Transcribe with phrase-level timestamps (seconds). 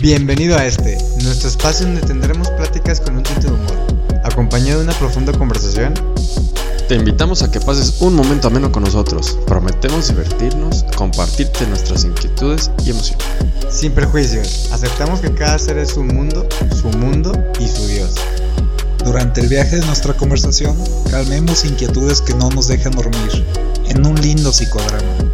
[0.00, 3.76] Bienvenido a este, nuestro espacio donde tendremos pláticas con un tinte de humor,
[4.22, 5.92] acompañado de una profunda conversación.
[6.86, 9.36] Te invitamos a que pases un momento ameno con nosotros.
[9.44, 13.26] Prometemos divertirnos, compartirte nuestras inquietudes y emociones.
[13.70, 16.46] Sin prejuicios, aceptamos que cada ser es su mundo,
[16.80, 18.14] su mundo y su Dios.
[19.04, 20.76] Durante el viaje de nuestra conversación,
[21.10, 23.44] calmemos inquietudes que no nos dejan dormir,
[23.88, 25.27] en un lindo psicodrama.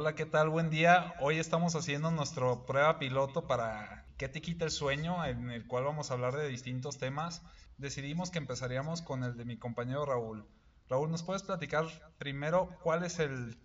[0.00, 0.48] Hola, ¿qué tal?
[0.48, 1.14] Buen día.
[1.20, 5.22] Hoy estamos haciendo nuestro prueba piloto para ¿Qué te quita el sueño?
[5.26, 7.42] en el cual vamos a hablar de distintos temas.
[7.76, 10.46] Decidimos que empezaríamos con el de mi compañero Raúl.
[10.88, 11.84] Raúl, ¿nos puedes platicar
[12.16, 13.58] primero cuál es el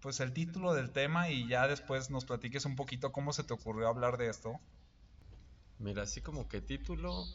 [0.00, 3.52] pues el título del tema y ya después nos platiques un poquito cómo se te
[3.52, 4.58] ocurrió hablar de esto?
[5.78, 7.26] Mira, así como que título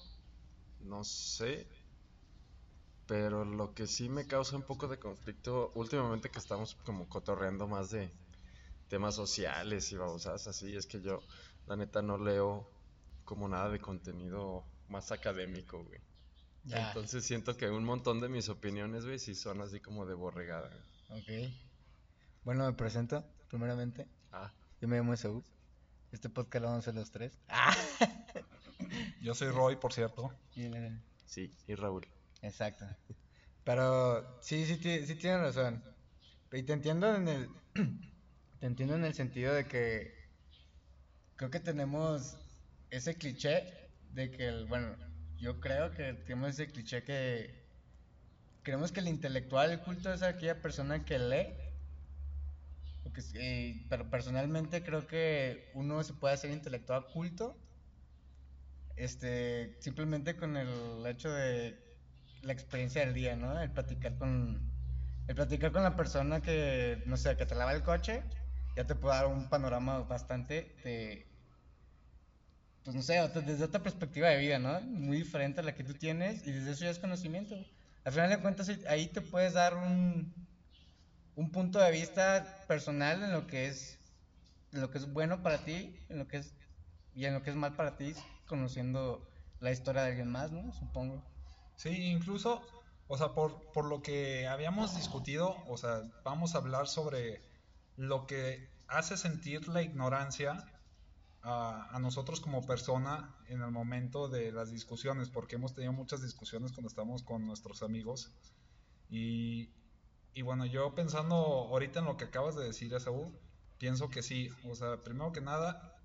[0.80, 1.68] no sé,
[3.06, 7.68] pero lo que sí me causa un poco de conflicto últimamente que estamos como cotorreando
[7.68, 8.12] más de
[8.92, 11.24] temas sociales y babosadas así, es que yo
[11.66, 12.70] la neta no leo
[13.24, 16.02] como nada de contenido más académico, güey.
[16.66, 20.70] Entonces siento que un montón de mis opiniones, güey, sí son así como de borregada.
[21.10, 21.54] Ok.
[22.44, 24.10] Bueno, me presento, primeramente.
[24.34, 24.52] Ah.
[24.82, 25.42] Yo me llamo Esaú.
[26.12, 27.40] Este podcast lo vamos a hacer los tres.
[27.48, 27.74] Ah.
[29.22, 30.34] Yo soy Roy, por cierto.
[31.26, 32.06] Sí, y Raúl.
[32.42, 32.86] Exacto.
[33.64, 35.82] Pero sí, sí, sí, sí tienes razón.
[36.52, 37.50] Y te entiendo en el...
[38.62, 40.14] te entiendo en el sentido de que...
[41.36, 42.38] Creo que tenemos
[42.92, 44.96] ese cliché de que, el, bueno,
[45.40, 47.66] yo creo que tenemos ese cliché que
[48.62, 51.48] creemos que el intelectual, el culto es aquella persona que lee.
[53.90, 57.58] Pero personalmente creo que uno se puede hacer intelectual culto
[58.96, 61.78] este simplemente con el hecho de
[62.44, 63.60] la experiencia del día, ¿no?
[63.60, 64.72] El platicar con
[65.28, 68.24] el platicar con la persona que no sé, que te lava el coche,
[68.76, 71.28] ya te puede dar un panorama bastante de
[72.84, 73.14] pues no sé,
[73.46, 74.82] desde otra perspectiva de vida, ¿no?
[74.82, 77.56] Muy diferente a la que tú tienes y desde eso ya es conocimiento.
[78.04, 80.34] Al final de cuentas ahí te puedes dar un,
[81.36, 84.00] un punto de vista personal en lo que es
[84.74, 86.54] en lo que es bueno para ti, en lo que es
[87.14, 88.14] y en lo que es mal para ti,
[88.48, 89.28] conociendo
[89.60, 90.72] la historia de alguien más, ¿no?
[90.74, 91.22] Supongo.
[91.76, 92.62] Sí, incluso,
[93.08, 97.42] o sea, por, por lo que habíamos discutido, o sea, vamos a hablar sobre
[97.98, 100.66] lo que hace sentir la ignorancia
[101.44, 106.72] a, nosotros como persona en el momento de las discusiones, porque hemos tenido muchas discusiones
[106.72, 108.32] cuando estamos con nuestros amigos.
[109.10, 109.70] Y,
[110.34, 113.34] y bueno, yo pensando ahorita en lo que acabas de decir, Esaú,
[113.78, 114.50] pienso que sí.
[114.70, 115.96] O sea, primero que nada,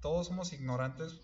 [0.00, 1.20] todos somos ignorantes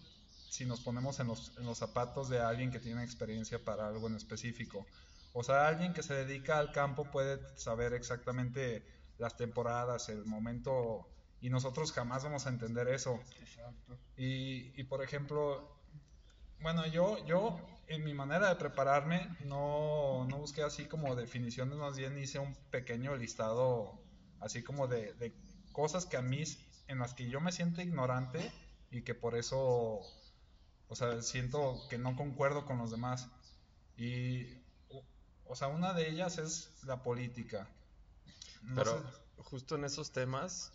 [0.48, 4.06] si nos ponemos en los, en los zapatos de alguien que tiene experiencia para algo
[4.06, 4.87] en específico.
[5.33, 8.87] O sea, alguien que se dedica al campo puede saber exactamente
[9.19, 11.09] las temporadas, el momento
[11.41, 13.21] y nosotros jamás vamos a entender eso.
[14.16, 15.77] Y, y por ejemplo,
[16.60, 21.97] bueno, yo, yo en mi manera de prepararme no, no busqué así como definiciones, más
[21.97, 24.00] bien hice un pequeño listado
[24.41, 25.33] así como de, de
[25.72, 26.43] cosas que a mí,
[26.88, 28.50] en las que yo me siento ignorante
[28.91, 30.00] y que por eso,
[30.88, 33.28] o sea, siento que no concuerdo con los demás.
[33.97, 34.47] Y,
[35.44, 37.69] o sea, una de ellas es la política.
[38.75, 39.03] Pero
[39.38, 40.72] justo en esos temas,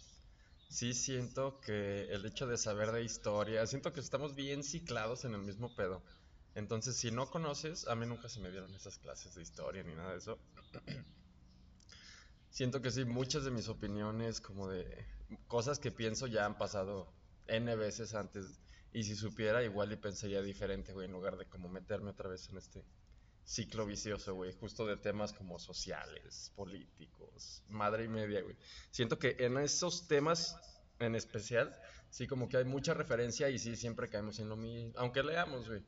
[0.69, 5.33] sí siento que el hecho de saber de historia, siento que estamos bien ciclados en
[5.33, 6.01] el mismo pedo.
[6.55, 9.93] Entonces, si no conoces, a mí nunca se me dieron esas clases de historia ni
[9.93, 10.39] nada de eso.
[12.49, 15.05] siento que sí, muchas de mis opiniones, como de
[15.47, 17.13] cosas que pienso, ya han pasado
[17.47, 18.59] N veces antes.
[18.93, 22.49] Y si supiera, igual y pensaría diferente, güey, en lugar de como meterme otra vez
[22.49, 22.83] en este
[23.43, 28.55] ciclo vicioso, güey, justo de temas como sociales, políticos, madre y media, güey.
[28.91, 30.55] Siento que en esos temas
[30.99, 31.75] en especial,
[32.09, 35.67] sí como que hay mucha referencia y sí siempre caemos en lo mismo, aunque leamos,
[35.67, 35.83] güey.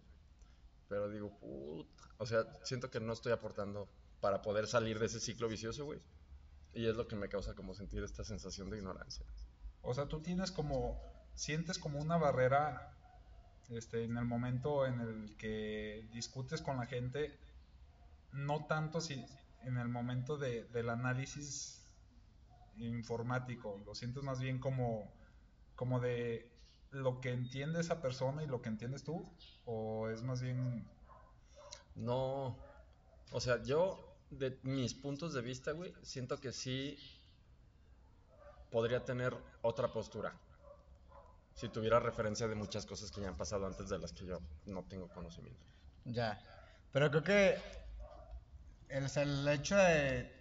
[0.90, 3.90] Pero digo, puta, o sea, siento que no estoy aportando
[4.20, 6.02] para poder salir de ese ciclo vicioso, güey.
[6.74, 9.26] Y es lo que me causa como sentir esta sensación de ignorancia.
[9.82, 11.02] O sea, tú tienes como,
[11.36, 12.98] sientes como una barrera
[13.70, 17.38] este, en el momento en el que discutes con la gente
[18.34, 19.26] no tanto si
[19.64, 21.80] en el momento de, del análisis
[22.78, 25.12] informático, lo sientes más bien como,
[25.76, 26.52] como de
[26.92, 29.30] lo que entiende esa persona y lo que entiendes tú,
[29.66, 30.88] o es más bien...
[31.96, 32.58] No,
[33.32, 36.98] o sea, yo de mis puntos de vista, güey, siento que sí
[38.72, 40.34] podría tener otra postura.
[41.56, 44.40] Si tuviera referencia de muchas cosas que ya han pasado antes de las que yo
[44.66, 45.64] no tengo conocimiento.
[46.06, 46.42] Ya,
[46.92, 47.58] pero creo que
[48.90, 50.32] el, el hecho de...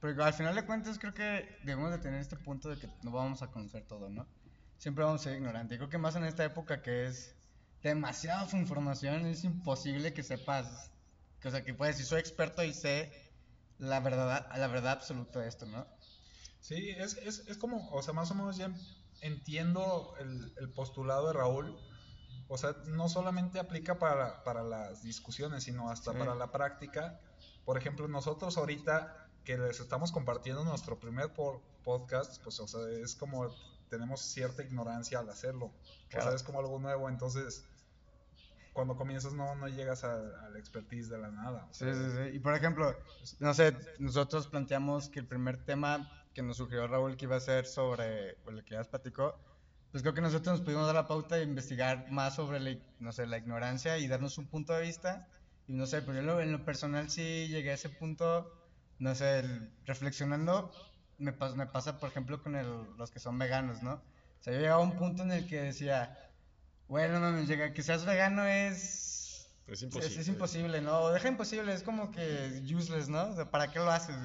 [0.00, 3.10] Porque al final de cuentas creo que debemos de tener este punto de que no
[3.10, 4.26] vamos a conocer todo, ¿no?
[4.78, 5.78] Siempre vamos a ser ignorantes.
[5.78, 7.34] Creo que más en esta época que es
[7.82, 10.90] demasiada información, es imposible que sepas,
[11.40, 13.12] que, o sea, que puedes decir, soy experto y sé
[13.78, 15.86] la verdad, la verdad absoluta de esto, ¿no?
[16.60, 18.72] Sí, es, es, es como, o sea, más o menos ya
[19.20, 21.76] entiendo el, el postulado de Raúl.
[22.48, 26.18] O sea, no solamente aplica para, para las discusiones, sino hasta Sí.
[26.18, 27.20] para la práctica.
[27.64, 32.80] Por ejemplo, nosotros ahorita que les estamos compartiendo nuestro primer po- podcast, pues, o sea,
[33.02, 33.52] es como
[33.88, 35.66] tenemos cierta ignorancia al hacerlo.
[35.66, 37.64] O sea, es como algo nuevo, entonces
[38.76, 40.12] cuando comienzas no, no llegas a,
[40.46, 41.66] a la expertise de la nada.
[41.70, 42.00] o Sí, sea, sí,
[42.30, 42.36] sí.
[42.36, 42.94] Y por ejemplo,
[43.40, 47.40] no sé, nosotros planteamos que el primer tema que nos sugirió Raúl que iba a
[47.40, 49.40] ser sobre pues, lo que ya platicó,
[49.90, 53.12] pues creo que nosotros nos pudimos dar la pauta de investigar más sobre la, no
[53.12, 55.26] sé, la ignorancia y darnos un punto de vista.
[55.66, 58.52] Y no sé, pero yo en lo, en lo personal sí llegué a ese punto,
[58.98, 60.70] no sé, el- reflexionando,
[61.18, 63.94] me, pas- me pasa por ejemplo con el- los que son veganos, ¿no?
[63.94, 66.16] O sea, yo llegaba a un punto en el que decía,
[66.88, 69.48] bueno, no llega, que seas vegano es...
[69.66, 70.20] Es Es, imposible.
[70.20, 71.00] es imposible, ¿no?
[71.00, 73.30] O deja imposible, es como que useless, ¿no?
[73.30, 74.16] O sea, ¿para qué lo haces?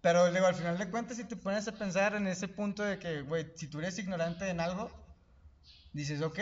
[0.00, 2.98] Pero luego, al final de cuentas, si te pones a pensar en ese punto de
[2.98, 4.90] que, güey, si tú eres ignorante en algo,
[5.92, 6.38] dices, ok,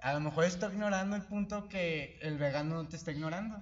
[0.00, 3.58] a lo mejor estoy ignorando el punto que el vegano no te está ignorando.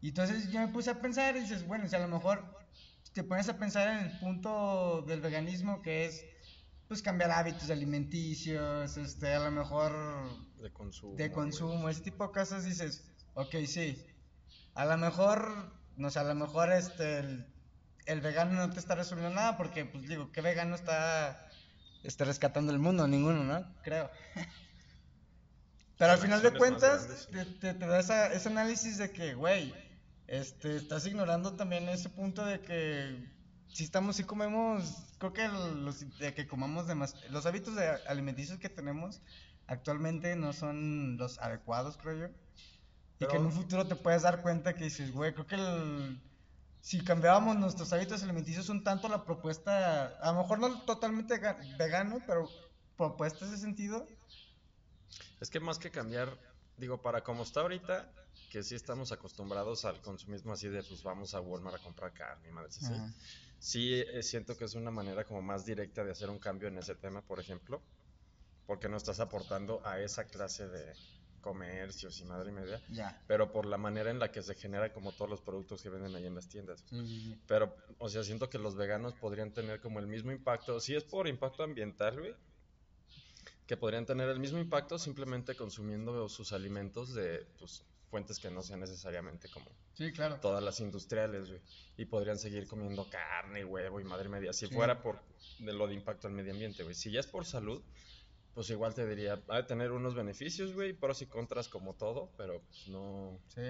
[0.00, 2.42] Y entonces yo me puse a pensar y dices, bueno, si a lo mejor
[3.12, 6.24] te pones a pensar en el punto del veganismo que es,
[6.92, 9.92] pues, cambiar hábitos alimenticios, este, a lo mejor
[10.60, 11.16] De consumo.
[11.16, 13.02] de consumo, ese tipo de cosas, dices,
[13.32, 14.06] ok, sí,
[14.74, 17.46] a lo mejor, no sé, a lo mejor este, el,
[18.04, 21.48] el vegano no te está resolviendo nada, porque, pues digo, ¿qué vegano está,
[22.02, 23.08] está rescatando el mundo?
[23.08, 23.74] Ninguno, ¿no?
[23.82, 24.10] Creo.
[25.96, 29.32] Pero al final de cuentas, grandes, te, te- te da esa- ese análisis de que,
[29.32, 29.72] güey,
[30.26, 33.32] este, estás ignorando también ese punto de que
[33.72, 38.58] si estamos, si comemos, creo que los, de que comamos demás, los hábitos de alimenticios
[38.58, 39.20] que tenemos
[39.66, 42.34] actualmente no son los adecuados, creo yo.
[43.18, 46.20] Y que en un futuro te puedes dar cuenta que dices, güey, creo que el-
[46.80, 51.76] si cambiábamos nuestros hábitos alimenticios un tanto la propuesta, a lo mejor no totalmente ga-
[51.78, 52.50] vegano, pero
[52.96, 54.06] propuesta ese sentido,
[55.40, 56.38] Es que más que cambiar,
[56.76, 58.10] digo, para como está ahorita,
[58.50, 62.48] que sí estamos acostumbrados al consumismo así de, pues vamos a Walmart a comprar carne
[62.68, 62.84] así.
[62.84, 63.12] Ajá.
[63.64, 66.78] Sí, eh, siento que es una manera como más directa de hacer un cambio en
[66.78, 67.80] ese tema, por ejemplo,
[68.66, 70.96] porque no estás aportando a esa clase de
[71.40, 72.82] comercios y madre y media,
[73.28, 76.16] pero por la manera en la que se genera como todos los productos que venden
[76.16, 76.84] ahí en las tiendas.
[77.46, 81.04] Pero, o sea, siento que los veganos podrían tener como el mismo impacto, si es
[81.04, 82.34] por impacto ambiental, güey,
[83.68, 88.62] que podrían tener el mismo impacto simplemente consumiendo sus alimentos de pues, fuentes que no
[88.62, 89.64] sean necesariamente como
[89.94, 90.38] Sí, claro.
[90.38, 91.62] todas las industriales, güey.
[91.96, 94.52] Y podrían seguir comiendo carne, huevo y madre media.
[94.52, 94.74] Si Sí.
[94.74, 95.18] fuera por
[95.58, 96.94] de lo de impacto al medio ambiente, güey.
[96.94, 97.82] Si ya es por salud,
[98.52, 102.30] pues igual te diría, ha de tener unos beneficios, güey, pros y contras como todo,
[102.36, 103.40] pero pues no...
[103.48, 103.62] Sí.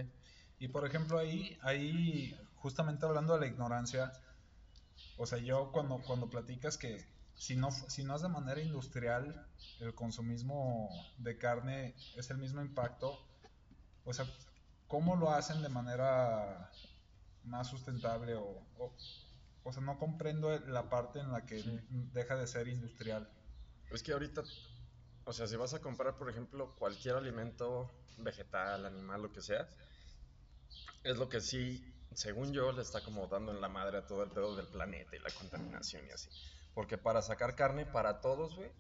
[0.59, 4.11] Y por ejemplo, ahí, ahí, justamente hablando de la ignorancia,
[5.19, 7.05] o sea, yo cuando, cuando platicas que
[7.37, 9.47] si no, si no es de manera industrial,
[9.79, 13.25] el consumismo de carne es el mismo impacto,
[14.05, 14.27] o sea,
[14.89, 16.71] ¿cómo lo hacen de manera
[17.45, 18.35] más sustentable?
[18.35, 18.95] O, o,
[19.65, 21.81] o sea, no comprendo la parte en la que Sí.
[22.13, 23.29] deja de ser industrial.
[23.91, 24.43] Es que ahorita,
[25.25, 29.69] o sea, si vas a comprar, por ejemplo, cualquier alimento vegetal, animal, lo que sea,
[31.05, 34.23] es lo que sí, según yo, le está como dando en la madre a todo
[34.23, 36.31] el pedo del planeta y la contaminación y así.
[36.75, 38.71] Porque para sacar carne para todos, güey,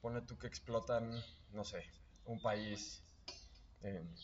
[0.00, 1.10] pone tú que explotan,
[1.50, 1.84] no sé,
[2.24, 3.02] un país
[3.80, 4.14] en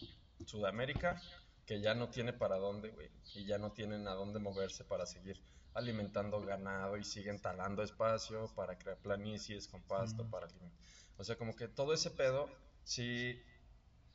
[0.44, 1.20] Sudamérica
[1.66, 5.06] que ya no tiene para dónde, güey, y ya no tienen a dónde moverse para
[5.06, 10.78] seguir alimentando ganado y siguen talando espacio para crear planicies con pasto, para alimentar.
[11.16, 12.48] O sea, como que todo ese pedo
[12.84, 13.40] sí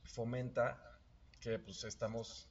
[0.03, 0.81] fomenta
[1.39, 2.49] que pues estamos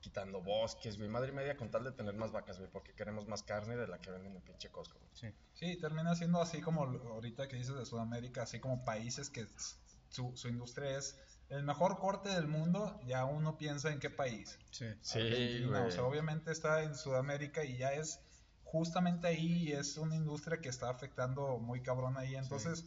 [0.00, 3.28] quitando bosques, güey, madre y media con tal de tener más vacas, güey, porque queremos
[3.28, 4.98] más carne de la que venden en pinche Costco.
[4.98, 5.10] güey.
[5.12, 5.28] Sí.
[5.52, 9.46] Sí, termina siendo así como ahorita que dices de Sudamérica, así como países que
[10.08, 11.16] su industria es
[11.52, 14.58] el mejor corte del mundo, ya uno piensa en qué país.
[14.70, 14.86] Sí.
[15.02, 18.20] Sí, o sea, obviamente está en Sudamérica y ya es
[18.64, 22.36] justamente ahí y es una industria que está afectando muy cabrón ahí.
[22.36, 22.86] Entonces,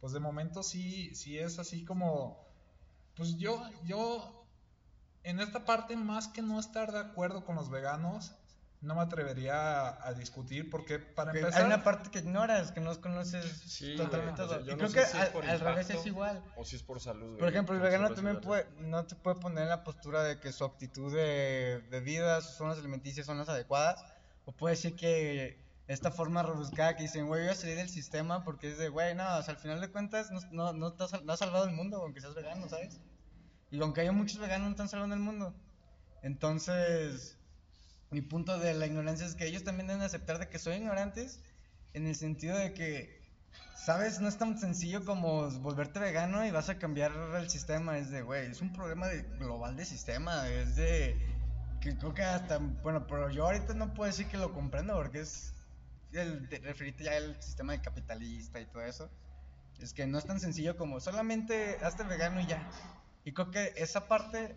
[0.00, 2.44] pues de momento sí, sí es así como,
[3.14, 4.48] pues yo, yo,
[5.22, 8.34] en esta parte más que no estar de acuerdo con los veganos,
[8.82, 11.60] no me atrevería a, a discutir porque para Que empezar...
[11.62, 14.42] Hay una parte que ignoras, que no conoces Sí, totalmente.
[14.42, 14.66] güey, o sea, todo.
[14.66, 16.42] yo y no creo sé que si al, al revés impacto es igual.
[16.56, 19.62] O si es por salud, Por ejemplo, el vegano también puede, no te puede poner
[19.62, 23.48] en la postura de que su actitud de, de vida, sus zonas alimenticias son las
[23.48, 24.04] adecuadas.
[24.44, 28.42] O puede decir que esta forma rebuscada que dicen, güey, voy a salir del sistema
[28.42, 31.04] porque es de, güey, no, o sea, al final de cuentas no, no, no, te
[31.04, 33.00] has, no has salvado el mundo aunque seas vegano, ¿sabes?
[33.70, 35.54] Y aunque haya muchos veganos, no están salvando el mundo.
[36.22, 37.38] Entonces,
[38.12, 41.40] mi punto de la ignorancia es que ellos también deben aceptar de que son ignorantes
[41.94, 43.20] en el sentido de que,
[43.74, 47.98] sabes, no es tan sencillo como volverte vegano y vas a cambiar el sistema.
[47.98, 50.48] Es de, güey, es un problema de, global de sistema.
[50.48, 51.16] Es de,
[51.80, 55.20] que creo que hasta, bueno, pero yo ahorita no puedo decir que lo comprendo porque
[55.20, 55.54] es
[56.12, 59.10] el de referirte ya al sistema de capitalista y todo eso.
[59.80, 62.70] Es que no es tan sencillo como solamente hazte vegano y ya.
[63.24, 64.54] Y creo que esa parte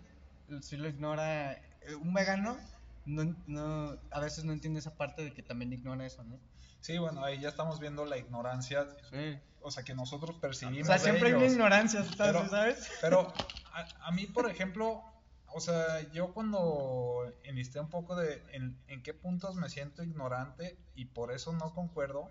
[0.62, 2.57] si lo ignora eh, un vegano.
[3.05, 6.39] No, no, a veces no entiende esa parte de que también ignora eso, ¿no?
[6.79, 9.39] Sí, bueno, ahí ya estamos viendo la ignorancia, Sí.
[9.62, 12.17] o sea, que nosotros O percibimos sea, de siempre hay una ignorancia, ¿sabes?
[12.17, 12.89] Pero- ¿sabes?
[13.01, 13.33] Pero
[13.74, 15.03] a, a mí, por ejemplo,
[15.47, 20.77] o sea, yo cuando enlisté un poco de en, en qué puntos me siento ignorante
[20.95, 22.29] y por eso no concuerdo,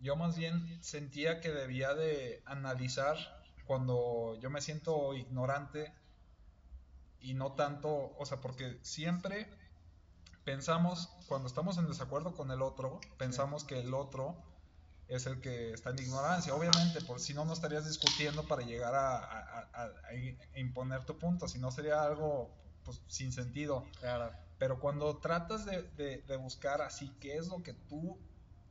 [0.00, 3.16] yo más bien sentía que debía de analizar
[3.64, 5.92] cuando yo me siento ignorante
[7.20, 9.48] y no tanto, o sea, porque siempre
[10.48, 14.42] pensamos, cuando estamos en desacuerdo con el otro, pensamos que el otro
[15.06, 18.94] es el que está en ignorancia, obviamente, por si no, no estarías discutiendo para llegar
[18.94, 19.92] a, a- a-
[20.54, 22.48] a imponer tu punto, si no sería algo
[22.82, 23.84] pues, sin sentido.
[24.00, 24.32] Claro.
[24.58, 28.18] Pero cuando tratas de, de- de buscar así, ¿qué es lo que tú,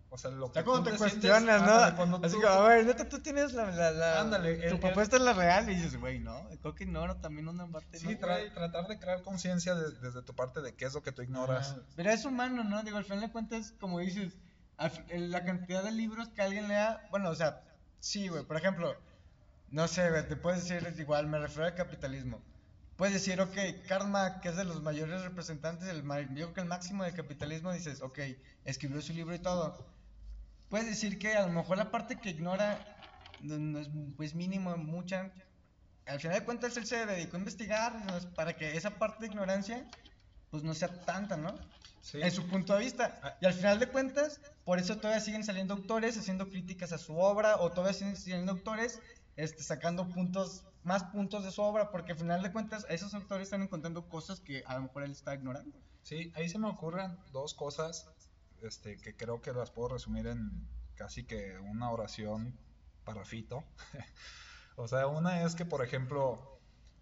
[0.09, 1.67] o sea, lo que Ya cuando te cuestionas, ¿no?
[2.27, 3.69] Así tú- como, a ver, neta, tú tienes la.
[3.71, 6.47] la, la- Ándale, tu el- el- propuesta es la real y dices, güey, no.
[6.61, 7.99] Creo que ignoro también una parte.
[7.99, 8.19] Sí, ¿no?
[8.27, 11.21] tra- tratar de crear conciencia de- desde tu parte de qué es lo que tú
[11.21, 11.75] ignoras.
[11.95, 12.83] Pero es humano, ¿no?
[12.83, 14.37] Digo, al final de cuentas, como dices,
[15.09, 17.63] el- la cantidad de libros que alguien lea, bueno, o sea,
[17.99, 18.95] sí, güey, por ejemplo,
[19.69, 22.41] no sé, güey, te puedes decir igual, me refiero al capitalismo.
[22.95, 23.55] Puedes decir, ok,
[23.87, 27.13] Karl Marx, que es de los mayores representantes ma- yo creo que el máximo del
[27.13, 28.17] capitalismo, dices, ok,
[28.65, 29.85] escribió su libro y todo.
[30.69, 32.79] Puedes decir que a lo mejor la parte que ignora
[33.41, 35.31] no, no es pues mínimo, mucha.
[36.05, 38.33] Al final de cuentas, él se dedicó a investigar ¿no?
[38.33, 39.85] para que esa parte de ignorancia
[40.49, 41.55] pues no sea tanta, ¿no?
[42.01, 42.21] Sí.
[42.21, 43.37] En su punto de vista.
[43.41, 47.17] Y al final de cuentas, por eso todavía siguen saliendo autores haciendo críticas a su
[47.17, 49.01] obra, o todavía siguen saliendo autores
[49.35, 53.47] este, sacando puntos, más puntos de su obra, porque al final de cuentas, esos autores
[53.47, 55.77] están encontrando cosas que a lo mejor él está ignorando.
[56.03, 58.09] Sí, ahí se me ocurren dos cosas
[58.61, 62.57] este, que creo que las puedo resumir en casi que una oración
[63.03, 63.63] para Fito.
[64.75, 66.59] o sea, una es que, por ejemplo,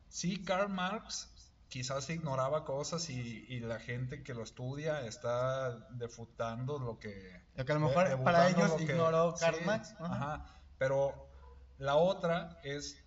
[0.10, 1.32] sí, Karl Marx
[1.68, 7.42] quizás ignoraba cosas y, y la gente que lo estudia está defutando lo que...
[7.56, 9.94] Lo que a lo mejor debutando para ellos que- ignoró sí, Karl Marx.
[10.00, 10.16] Ajá.
[10.16, 11.30] Ajá, pero
[11.78, 13.02] la otra es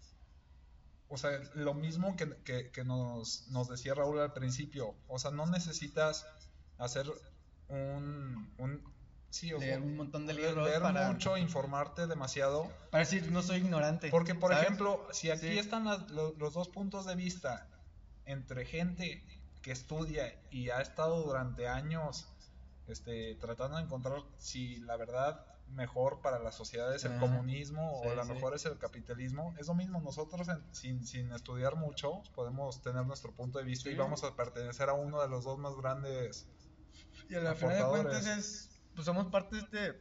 [1.10, 4.94] o sea, lo mismo que, que- que nos, nos decía Raúl al principio.
[5.06, 6.26] O sea, no necesitas
[6.76, 7.06] hacer
[7.68, 8.52] un...
[8.58, 8.82] un
[9.30, 12.70] sí, o Leer un montón de leer libros para, mucho, informarte demasiado.
[12.90, 14.10] para decir, no soy ignorante.
[14.10, 14.64] Porque, por ¿sabes?
[14.64, 15.58] ejemplo, si aquí Sí.
[15.58, 17.68] están las- lo- los dos puntos de vista
[18.24, 19.22] entre gente
[19.62, 22.28] que estudia y ha estado durante años
[22.86, 28.08] este, tratando de encontrar si la verdad mejor para la sociedad es el comunismo Sí,
[28.08, 28.32] o la sí.
[28.32, 30.00] mejor es el capitalismo, es lo mismo.
[30.00, 34.34] Nosotros, en- sin, sin estudiar mucho, podemos tener nuestro punto de vista y vamos a
[34.34, 36.48] pertenecer a uno de los dos más grandes.
[37.28, 39.98] Y al final de cuentas es, pues somos parte de este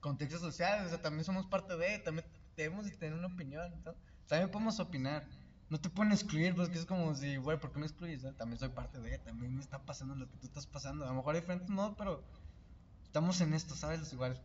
[0.00, 3.94] contexto social, o sea, también somos parte de, también debemos de tener una opinión, ¿no?
[4.26, 5.26] También podemos opinar.
[5.70, 8.22] No te pueden excluir, porque es como si, güey, ¿por qué me excluyes?
[8.22, 8.32] no?
[8.34, 11.04] También soy parte de, también me está pasando lo que tú estás pasando.
[11.04, 12.24] A lo mejor hay diferentes modos, pero
[13.04, 14.12] estamos en esto, ¿sabes?
[14.12, 14.40] Igual,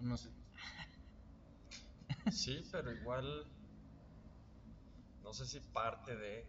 [0.00, 0.30] no sé.
[2.30, 3.46] Sí, pero igual
[5.22, 6.46] no sé si parte de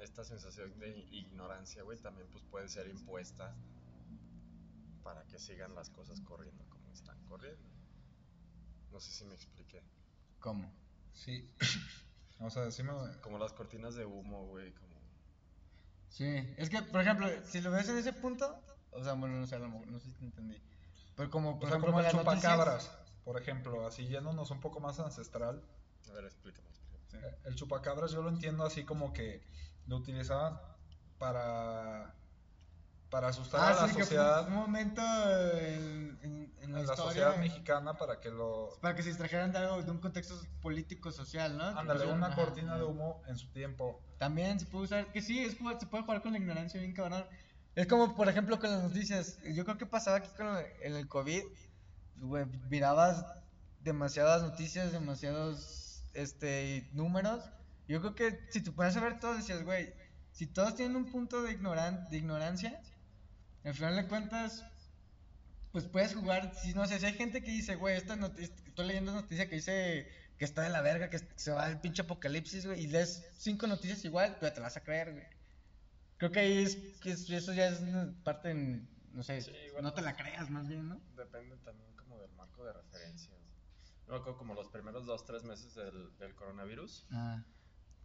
[0.00, 3.54] esta sensación de ignorancia, güey, también pues puede ser impuesta
[5.04, 7.62] para que sigan las cosas corriendo como están corriendo.
[8.90, 9.82] No sé si me expliqué.
[10.40, 10.72] ¿Cómo?
[11.12, 11.48] Sí.
[12.40, 12.92] O sea, sí me...
[13.22, 14.92] Como las cortinas de humo, güey, como
[16.08, 19.46] Sí, es que, por ejemplo, si lo ves en ese punto, o sea, bueno, no
[19.46, 20.60] sé, a lo mejor, no sé si te entendí.
[21.14, 22.90] Pero como, por O sea, ejemplo, como las noticias- chupacabras,
[23.24, 25.64] por ejemplo, así yéndonos un poco más ancestral.
[26.10, 27.24] a ver, explícame, explícame.
[27.44, 29.46] El chupacabras yo lo entiendo así como que
[29.86, 30.60] lo utilizaban
[31.18, 32.14] para
[33.14, 35.00] para asustar Ah, a la sí, que fue sociedad, un momento
[35.60, 39.58] en, en- en la, historia sociedad mexicana para que lo para que se distrajeran de
[39.58, 41.62] algo, de un contexto político social, ¿no?
[41.78, 42.78] Ándale una ajá, cortina ajá.
[42.80, 44.00] de humo en su tiempo.
[44.18, 47.24] También se puede usar, que sí, es, se puede jugar con la ignorancia bien cabrón.
[47.76, 49.38] Es como, por ejemplo, con las noticias.
[49.44, 51.44] Yo creo que pasaba aquí con el- en el COVID.
[52.16, 53.24] güey, mirabas
[53.80, 57.44] demasiadas noticias, demasiados este, números.
[57.86, 59.94] Yo creo que si tú pones a ver todo, decías, güey,
[60.32, 62.80] si todos tienen un punto de, ignoran de ignorancia,
[63.68, 64.64] al final de cuentas,
[65.72, 66.54] pues puedes jugar.
[66.62, 69.56] Si no sé, si hay gente que dice, güey, esta noticia, estoy leyendo noticia que
[69.56, 73.24] dice que está de la verga, que se va el pinche apocalipsis, güey, y lees
[73.38, 75.24] cinco noticias igual, tú ya te vas a creer, güey.
[76.18, 79.50] Creo que ahí es, que es- eso ya es una parte, en, no sé, Sí,
[79.72, 79.88] bueno.
[79.88, 81.00] no te la creas más bien, ¿no?
[81.16, 83.34] Depende también como del marco de referencias.
[84.06, 87.42] Acuerdo como los primeros dos, tres meses del, del coronavirus, Ah,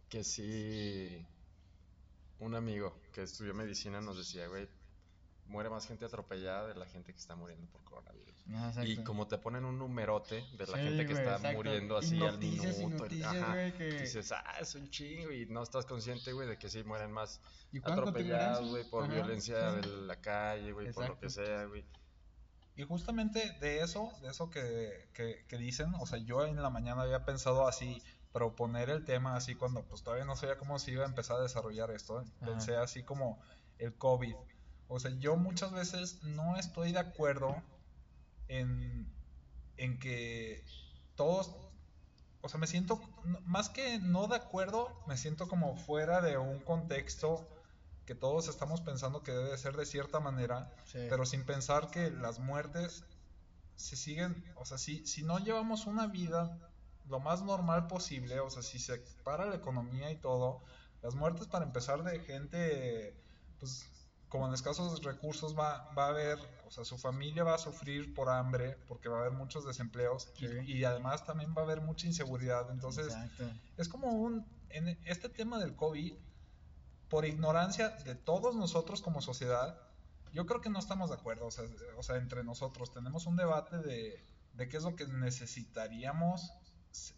[0.08, 1.24] que sí,
[2.38, 4.68] un amigo que estudió medicina nos decía, güey,
[5.50, 8.44] muere más gente atropellada de la gente que está muriendo por coronavirus.
[8.54, 8.90] ah, exacto.
[8.90, 11.56] Y como te ponen un numerote de la Sí, gente que güey, está exacto.
[11.56, 14.88] muriendo Y así noticias y al minuto, noticias, ajá, güey, que- dices, ah, es un
[14.90, 17.40] chingo y no estás consciente, güey, de que sí mueren más
[17.72, 19.88] ¿Y atropellados, güey, por Ajá, violencia sí.
[19.88, 21.84] de la calle, güey, por lo que sea, güey.
[22.76, 26.70] Y justamente de eso, de eso que, que, que dicen, o sea, yo en la
[26.70, 28.00] mañana había pensado así,
[28.32, 31.42] proponer el tema así cuando pues todavía no sabía cómo se iba a empezar a
[31.42, 32.20] desarrollar esto.
[32.22, 32.24] ¿eh?
[32.40, 32.46] Ajá.
[32.46, 33.40] Pensé así como
[33.78, 34.34] el COVID.
[34.92, 37.54] O sea, yo muchas veces no estoy de acuerdo
[38.48, 39.08] en,
[39.76, 40.64] en que
[41.14, 41.54] todos,
[42.40, 43.00] o sea, me siento,
[43.44, 47.48] más que no de acuerdo, me siento como fuera de un contexto
[48.04, 50.98] que todos estamos pensando que debe ser de cierta manera Sí.
[51.08, 53.04] pero sin pensar que las muertes
[53.76, 56.58] se siguen, o sea, si, si no llevamos una vida
[57.08, 60.64] lo más normal posible, o sea, si se para la economía y todo,
[61.00, 63.14] las muertes para empezar de gente,
[63.60, 63.89] pues
[64.30, 68.14] como en escasos recursos va, va a haber, o sea, su familia va a sufrir
[68.14, 70.54] por hambre, porque va a haber muchos desempleos y- Sí.
[70.66, 73.50] y, además también va a haber mucha inseguridad, entonces Exacto.
[73.76, 76.14] es como un, en este tema del COVID,
[77.08, 79.76] por ignorancia de todos nosotros como sociedad,
[80.32, 81.64] yo creo que no estamos de acuerdo, o sea,
[81.98, 86.52] o sea, entre nosotros tenemos un debate de, de qué es lo que necesitaríamos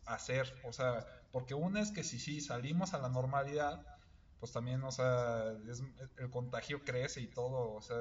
[0.06, 3.86] hacer, o sea, porque una es que si sí salimos a la normalidad,
[4.42, 5.84] pues también, o sea, es-
[6.16, 7.96] el contagio crece y todo, o sea,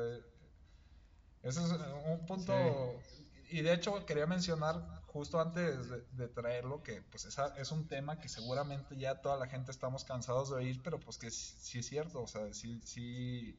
[1.43, 1.71] ese es
[2.09, 2.99] un punto,
[3.51, 7.87] y de hecho quería mencionar justo antes de, de traerlo que pues esa es un
[7.87, 11.55] tema que seguramente ya toda la gente estamos cansados de oír, pero pues que sí,
[11.59, 13.55] sí es cierto, o sea, sí, sí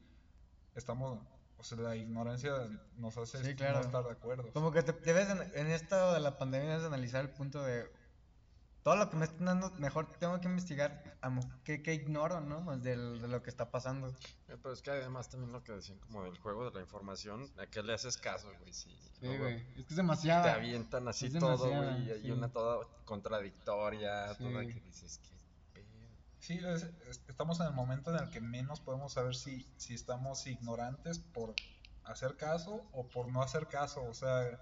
[0.75, 2.51] estamos, o sea, la ignorancia
[2.97, 3.79] nos hace Sí, claro.
[3.79, 4.51] no estar de acuerdo.
[4.51, 7.63] Como que te debes, de- en esto de la pandemia, debes de analizar el punto
[7.63, 7.89] de
[8.83, 11.17] todo lo que me están dando, mejor tengo que investigar
[11.63, 12.59] qué, qué ignoro, ¿no?
[12.61, 14.09] Más del- de lo que está pasando.
[14.09, 17.49] Eh, Pero es que además también lo que decían como del juego de la información,
[17.57, 18.73] ¿a qué le haces caso, güey?
[18.73, 18.89] Si
[19.21, 20.43] luego es que es demasiado.
[20.43, 22.31] te avientan así Es todo, güey, y hay sí.
[22.31, 24.43] una toda contradictoria, Sí.
[24.43, 25.21] toda que dices,
[25.73, 25.85] pedo.
[26.39, 29.93] Sí, es- es- estamos en el momento en el que menos podemos saber si, si
[29.93, 31.53] estamos ignorantes por
[32.03, 34.03] hacer caso o por no hacer caso.
[34.03, 34.59] O sea,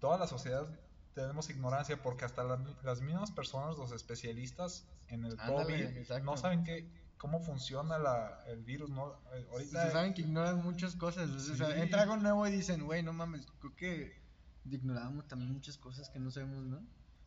[0.00, 0.66] toda la sociedad
[1.14, 6.24] tenemos ignorancia porque hasta la- las mismas personas, los especialistas en el Ándale, COVID, exacto.
[6.24, 8.90] no saben qué, cómo funciona la, el virus.
[8.90, 9.12] ¿no?
[9.34, 11.28] Eh, Se Ahorita, saben que ignoran muchas cosas.
[11.30, 11.80] o sea, Sí.
[11.80, 14.22] entra algo nuevo y dicen, güey, no mames, creo que
[14.64, 16.80] ignorábamos también muchas cosas que no sabemos, ¿no?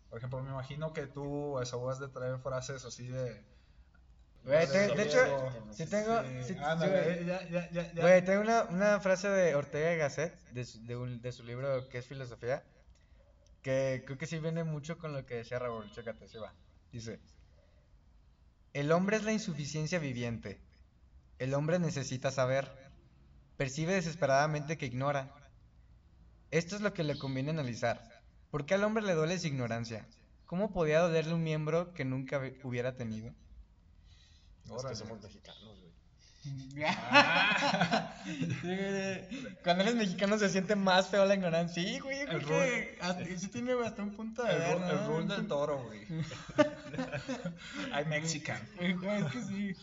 [0.09, 3.43] por ejemplo, me imagino que tú eso vas de traer frases así de...
[4.45, 5.17] Güey, te- de hecho,
[5.71, 7.25] sí tengo, sí, sí- sí, ándale, güey.
[7.25, 8.01] ya, ya, ya, ya.
[8.01, 11.43] Güey, tengo una, una frase de Ortega y Gasset, de su, de, un- de su
[11.43, 12.63] libro que es Filosofía,
[13.65, 16.53] que creo que sí viene mucho con lo que decía Raúl, chécate, se va.
[16.91, 17.19] Dice,
[18.73, 20.59] el hombre es la insuficiencia viviente,
[21.39, 22.71] el hombre necesita saber,
[23.57, 25.33] percibe desesperadamente que ignora.
[26.51, 28.23] Esto es lo que le conviene analizar.
[28.51, 30.07] ¿Por qué al hombre le duele su ignorancia?
[30.45, 33.33] ¿Cómo podía dolerle un miembro que nunca hub- hubiera tenido?
[34.65, 34.89] Es Órale.
[34.89, 35.79] que somos mexicanos,
[36.73, 36.85] güey.
[39.63, 41.83] Cuando eres mexicano se siente más feo la ignorancia.
[41.83, 44.89] Sí, güey, El creo que hasta- sí tiene hasta un punto de El, ver, ru-
[44.89, 45.07] el ¿no?
[45.07, 46.05] rule del toro, güey.
[47.93, 48.61] I'm Mexican.
[48.79, 49.75] Es que sí.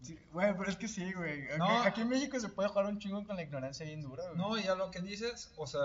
[0.00, 1.46] Sí, Güey, pero es que sí, güey.
[1.48, 1.82] Aquí- No.
[1.82, 4.36] Aquí en México se puede jugar un chingo con la ignorancia bien dura, güey.
[4.36, 5.80] No, y a lo que dices, o sea,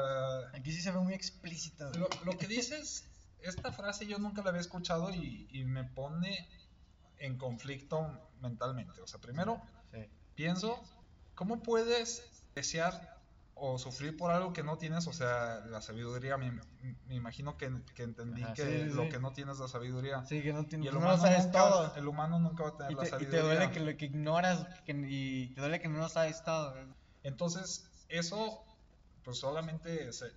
[0.53, 1.99] Aquí sí se ve muy explícito, güey.
[1.99, 3.07] lo, lo que dices,
[3.41, 6.47] esta frase yo nunca la había escuchado y, y me pone
[7.17, 9.01] en conflicto mentalmente.
[9.01, 9.59] O sea, primero.
[10.35, 10.81] Pienso,
[11.35, 12.23] ¿cómo puedes
[12.55, 13.09] desear
[13.55, 15.07] o sufrir por algo que no tienes?
[15.07, 16.51] O sea, la sabiduría, me,
[17.05, 19.09] me imagino que, que entendí Ajá, que sí, lo sí.
[19.09, 20.25] que no tienes es la sabiduría.
[20.25, 21.95] Sí, que no, Y tienes, el no humano, lo sabes nunca, todo.
[21.95, 23.43] el humano nunca va a tener Y la te, y te sabiduría.
[23.43, 26.73] duele que lo que ignoras que, y te duele que no lo sabes todo.
[27.21, 28.63] Entonces, eso,
[29.23, 30.31] pues solamente se-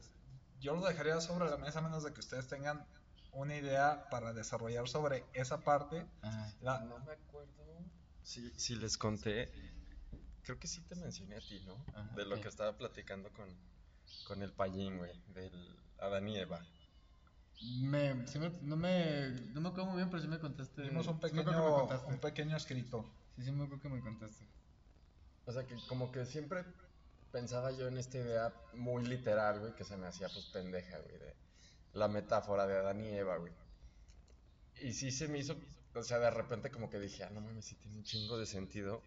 [0.59, 2.87] yo lo dejaría sobre la mesa a menos de que ustedes tengan
[3.33, 6.07] una idea para desarrollar sobre esa parte.
[6.61, 7.85] La- No me acuerdo
[8.23, 9.51] si, si les conté
[10.47, 11.75] creo que sí te mencioné a ti, ¿no?
[11.93, 13.49] Ajá, de lo que estaba platicando con,
[14.27, 16.61] con el payín, güey, del Adán y Eva.
[17.93, 20.83] Me, sí me- no, me, no me acuerdo muy bien, pero sí me contaste.
[20.83, 22.13] Dimos un sí me pequeño, contaste.
[22.13, 23.05] un pequeño escrito.
[23.35, 24.45] Sí, sí me acuerdo que me contaste.
[25.47, 26.65] O sea, que como que siempre
[27.33, 31.19] pensaba yo en esta idea muy literal, güey, que se me hacía pues pendeja, güey,
[31.19, 31.35] de
[31.93, 33.53] la metáfora de Adán y Eva, güey.
[34.81, 35.57] Y sí se me hizo,
[35.95, 38.47] o sea, de repente como que dije, ah, no mames, sí tiene un chingo de
[38.47, 39.03] sentido,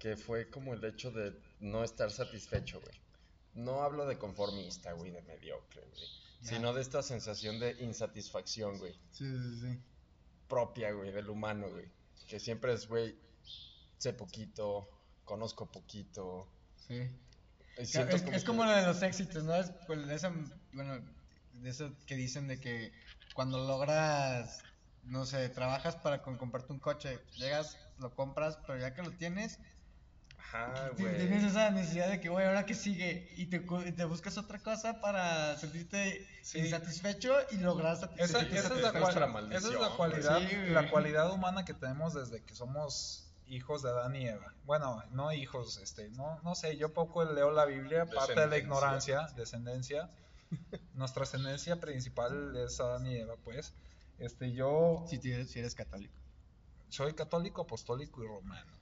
[0.00, 3.00] que fue como el hecho de no estar satisfecho, güey.
[3.54, 6.04] No hablo de conformista, güey, de mediocre, güey,
[6.42, 9.78] sino de esta sensación de insatisfacción, güey Sí, sí, sí.
[10.48, 11.86] propia, güey, del humano, güey.
[12.28, 13.16] Que siempre es, güey,
[13.98, 14.88] sé poquito,
[15.24, 16.48] conozco poquito.
[16.88, 17.08] Sí.
[17.76, 19.54] Es, es como que- lo de los éxitos, ¿no?
[19.54, 20.32] Es pues, de esa,
[20.72, 21.00] bueno,
[21.54, 22.92] de eso que dicen de que
[23.34, 24.62] cuando logras,
[25.04, 29.10] no sé, trabajas para con- comprarte un coche, llegas, lo compras, pero ya que lo
[29.12, 29.58] tienes,
[30.52, 31.16] Ajá, güey.
[31.16, 35.00] tienes esa necesidad de que, güey, ahora que sigue, y te, te buscas otra cosa
[35.00, 36.58] para sentirte Sí.
[36.58, 38.56] insatisfecho y lograr Esa, satisfecer.
[38.58, 40.70] esa es la, cual- esa es la cualidad, Sí, güey.
[40.70, 44.54] la cualidad humana que tenemos desde que somos hijos de Adán y Eva.
[44.64, 48.58] Bueno, no hijos, este, no, no sé, yo poco leo la Biblia, parte de la
[48.58, 50.08] ignorancia, descendencia.
[50.94, 53.72] Nuestra ascendencia principal es Adán y Eva, pues.
[54.18, 56.14] Este, yo Si, tienes- si eres católico.
[56.88, 58.72] soy católico, apostólico y romano.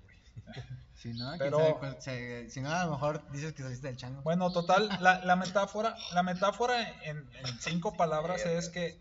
[0.94, 3.96] Si no, Pero- sabe cuál- se- si no, a lo mejor dices que saliste del
[3.96, 4.20] chango.
[4.22, 9.00] Bueno, total, la, la metáfora, la metáfora en, en cinco palabras es que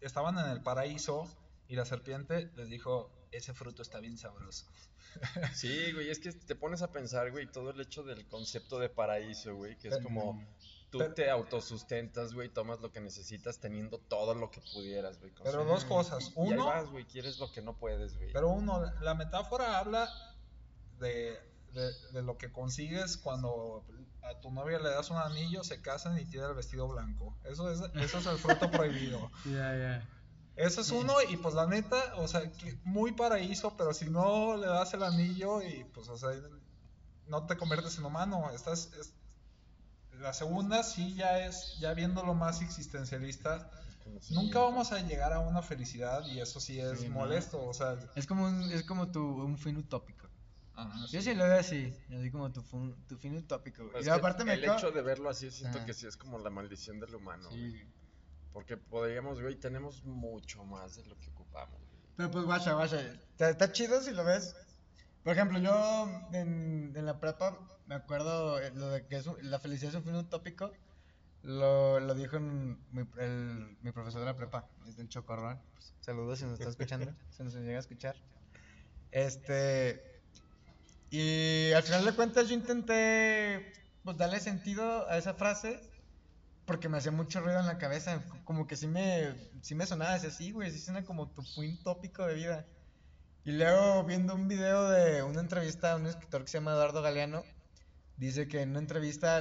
[0.00, 1.28] estaban en el paraíso
[1.68, 4.66] y la serpiente les dijo, ese fruto está bien sabroso.
[5.54, 8.88] Sí, güey, es que te pones a pensar, güey, todo el hecho del concepto de
[8.90, 10.44] paraíso, güey, que es como
[10.90, 15.32] tú pero- te autosustentas, güey, tomas lo que necesitas teniendo todo lo que pudieras, güey.
[15.44, 16.24] Pero dos cosas.
[16.36, 18.32] Y ahí Uno, vas, güey, quieres lo que no puedes, güey.
[18.32, 20.10] pero uno, la metáfora habla
[20.98, 21.38] de,
[21.72, 23.84] de, de lo que consigues cuando
[24.22, 27.36] a tu novia le das un anillo, se casan y tiene el vestido blanco.
[27.44, 29.30] Eso es, eso es el fruto prohibido.
[29.44, 30.08] Ya, ya.
[30.56, 32.42] Eso es uno y pues la neta, o sea,
[32.84, 36.30] muy paraíso, pero si no le das el anillo y pues, o sea,
[37.26, 38.50] no te conviertes en humano.
[38.54, 39.12] Estás, es-
[40.12, 43.70] la segunda sí ya es, ya viéndolo más existencialista,
[44.30, 47.16] nunca vamos a llegar a una felicidad y eso sí es Sí, ¿no?
[47.16, 50.25] molesto, o sea, Es como un, es como tu, un fin utópico.
[51.10, 51.22] Yo sí.
[51.30, 53.84] sí lo veo así, así como tu, fun- tu fin utópico.
[53.88, 54.00] güey.
[54.00, 55.86] Es Y aparte me el co- hecho de verlo así siento Ajá.
[55.86, 57.70] que sí es como la maldición del humano, Sí.
[57.70, 57.86] güey.
[58.52, 62.02] Porque podríamos, güey, tenemos mucho más de lo que ocupamos, güey.
[62.16, 63.00] Pero pues guacha, guacha.
[63.38, 64.54] Está, chido si lo ves.
[65.22, 69.36] Por ejemplo, yo en, en la prepa me acuerdo eh, lo de que es un-
[69.50, 70.72] la felicidad es un fin utópico.
[71.42, 75.60] Lo, lo dijo en mi, el- mi profesor de la prepa, es del Chocorrón.
[75.74, 78.16] Pues, saludos si nos está escuchando, si nos llega a escuchar.
[79.12, 80.15] Este.
[81.18, 83.72] Y al final de cuentas yo intenté
[84.04, 85.80] pues darle sentido a esa frase
[86.66, 90.12] porque me hacía mucho ruido en la cabeza, como que sí me, sí me sonaba,
[90.12, 92.66] decía, sí, güey, sí suena como tu fin tópico de vida.
[93.46, 97.00] Y luego viendo un video de una entrevista a un escritor que se llama Eduardo
[97.00, 97.44] Galeano,
[98.18, 99.40] dice que en una entrevista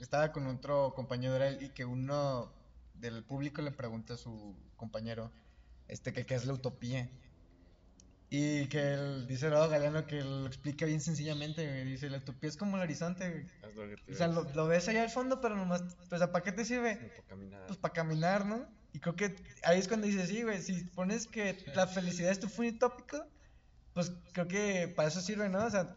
[0.00, 2.52] estaba con otro compañero de él y que uno
[2.94, 5.32] del público le pregunta a su compañero
[5.88, 7.10] este, que qué es la utopía.
[8.30, 12.50] Y que él, dice Eduardo Galeano que lo explica bien sencillamente, güey, dice, la utopía
[12.50, 13.46] es como el horizonte, güey.
[13.70, 16.20] Es lo que te O sea, lo, lo ves allá al fondo, pero nomás, pues,
[16.26, 16.96] ¿para qué te sirve?
[16.96, 17.66] Para caminar.
[17.66, 18.68] Pues para caminar, ¿no?
[18.92, 22.40] Y creo que ahí es cuando dices, sí, güey, si pones que la felicidad es
[22.40, 23.26] tu fin utópico,
[23.94, 25.64] pues creo que para eso sirve, ¿no?
[25.64, 25.96] O sea,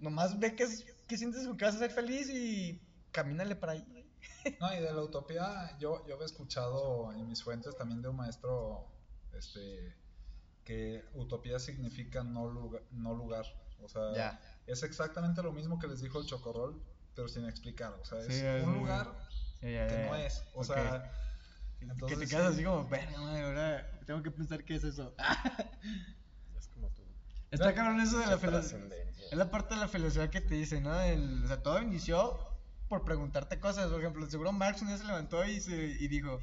[0.00, 2.80] nomás ve que, es- que sientes que vas a ser feliz y
[3.12, 3.84] camínale para ahí.
[3.90, 4.06] güey.
[4.60, 8.16] No, y de la utopía, yo, yo había escuchado en mis fuentes también de un
[8.16, 8.86] maestro,
[9.36, 9.94] este,
[10.68, 13.46] que utopía significa no lugar, no lugar.
[13.80, 14.40] O sea, Ya.
[14.66, 16.78] es exactamente lo mismo que les dijo el Chocorrol,
[17.14, 17.94] pero sin explicar.
[18.02, 19.06] O sea, es Sí, es un lugar
[19.62, 20.44] Ya, ya, que no es.
[20.52, 20.66] O Ok.
[20.66, 21.10] sea,
[21.78, 22.34] que entonces te sí.
[22.34, 25.14] quedas así como, verga, madre, ahora tengo que pensar qué es eso.
[26.58, 27.02] Es como tu
[27.50, 29.26] Está cabrón eso de la trascendencia.
[29.30, 31.00] Es la parte de la felicidad que te dice, ¿no?
[31.00, 32.38] El- o sea, todo inició
[32.90, 33.88] por preguntarte cosas.
[33.90, 36.40] Por ejemplo, seguro Marx un día se levantó y, se, y dijo,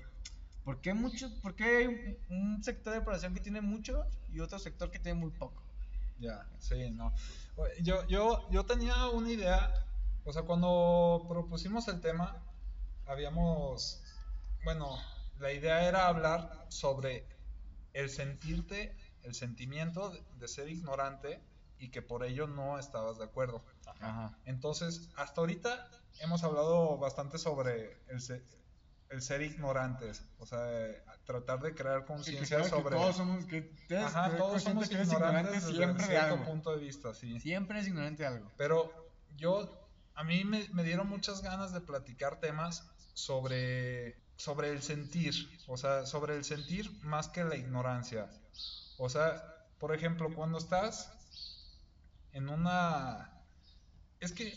[0.65, 4.41] ¿por qué, mucho, ¿por qué hay un, un sector de población que tiene mucho y
[4.41, 5.63] otro sector que tiene muy poco?
[6.19, 7.13] Ya, sí, no.
[7.81, 9.85] Yo, yo, yo tenía una idea,
[10.23, 12.41] o sea, cuando propusimos el tema,
[13.05, 14.01] habíamos,
[14.63, 14.97] bueno,
[15.39, 17.27] la idea era hablar sobre
[17.93, 21.41] el sentirte, el sentimiento de, ser ignorante
[21.79, 23.63] y que por ello no estabas de acuerdo.
[23.99, 24.37] Ajá.
[24.45, 28.21] Entonces, hasta ahorita hemos hablado bastante sobre el,
[29.09, 30.59] el ser ignorantes, o sea,
[31.25, 32.95] tratar de crear conciencia que sobre...
[32.95, 36.17] todos somos, que te Ajá, que todos somos que eres ignorantes ignorante desde siempre de
[36.17, 36.45] algo.
[36.45, 37.39] punto de vista, sí.
[37.39, 38.51] Siempre es ignorante de algo.
[38.57, 38.91] Pero
[39.35, 45.33] yo, a mí me, me dieron muchas ganas de platicar temas sobre, sobre el sentir,
[45.67, 48.29] o sea, sobre el sentir más que la ignorancia.
[48.97, 49.43] O sea,
[49.79, 51.11] por ejemplo, cuando estás
[52.31, 53.31] en una...
[54.19, 54.53] Es que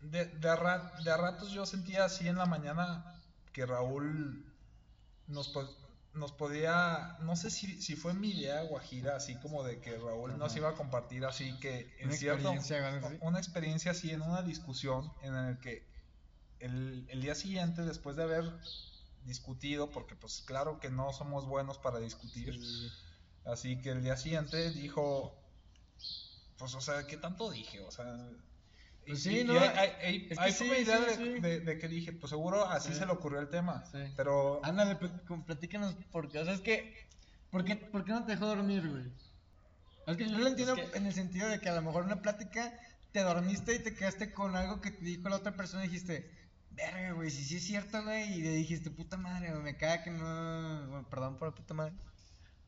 [0.00, 3.17] de, de, a, ra- de a ratos yo sentía así en la mañana
[3.58, 4.46] que Raúl
[5.26, 5.52] nos,
[6.14, 10.38] nos podía, no sé si, si fue mi idea guajira, así como de que Raúl
[10.38, 14.42] nos iba a compartir así que en Una cierto, experiencia, una experiencia así en una
[14.42, 15.88] discusión en el que
[16.60, 18.44] el, el día siguiente, después de haber
[19.24, 22.56] discutido, porque pues claro que no somos buenos para discutir,
[23.44, 25.36] así que el día siguiente dijo,
[26.58, 27.80] pues o sea, ¿qué tanto dije?
[27.80, 28.30] O sea...
[29.08, 29.54] Pues sí, y- ¿no?
[29.54, 31.40] y ahí- ahí- Es que fue sí, idea sí, de, sí.
[31.40, 32.98] de- de que dije, pues seguro así Sí.
[32.98, 33.98] se le ocurrió el tema, Sí.
[34.16, 34.60] pero...
[34.64, 34.96] Ándale,
[35.46, 36.94] platícanos, porque, o sea, es que,
[37.50, 39.04] ¿por qué, por qué no te dejó dormir, güey?
[40.06, 42.22] Es que yo lo entiendo que- en el sentido de que a lo mejor una
[42.22, 42.72] plática
[43.12, 46.30] te dormiste y te quedaste con algo que te dijo la otra persona y dijiste,
[46.70, 50.02] verga, güey, si sí es cierto, güey, y le dijiste, puta madre, güey, me caga
[50.04, 51.94] que no, bueno, perdón por la puta madre.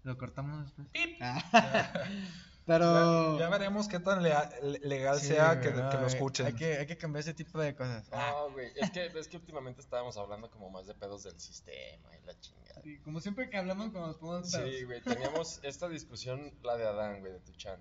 [0.02, 0.88] Lo cortamos después.
[1.20, 1.92] Ah.
[2.66, 3.38] Pero...
[3.38, 6.46] Ya, ya veremos qué tan lea- legal Sí, sea güey, que, no, que lo escuchen.
[6.46, 8.08] Hay que, hay que cambiar ese tipo de cosas.
[8.12, 11.38] Ah, No, güey, es que, es que últimamente estábamos hablando como más de pedos del
[11.40, 12.80] sistema y la chingada.
[12.82, 14.70] sí, como siempre que hablamos cuando nos ponemos pedos.
[14.70, 17.80] Sí, güey, teníamos esta discusión, la de Adán, güey, de Tuchan.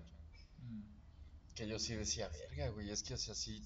[0.58, 0.82] Mm.
[1.54, 3.64] Que yo sí decía, verga, güey, es que o sea, sí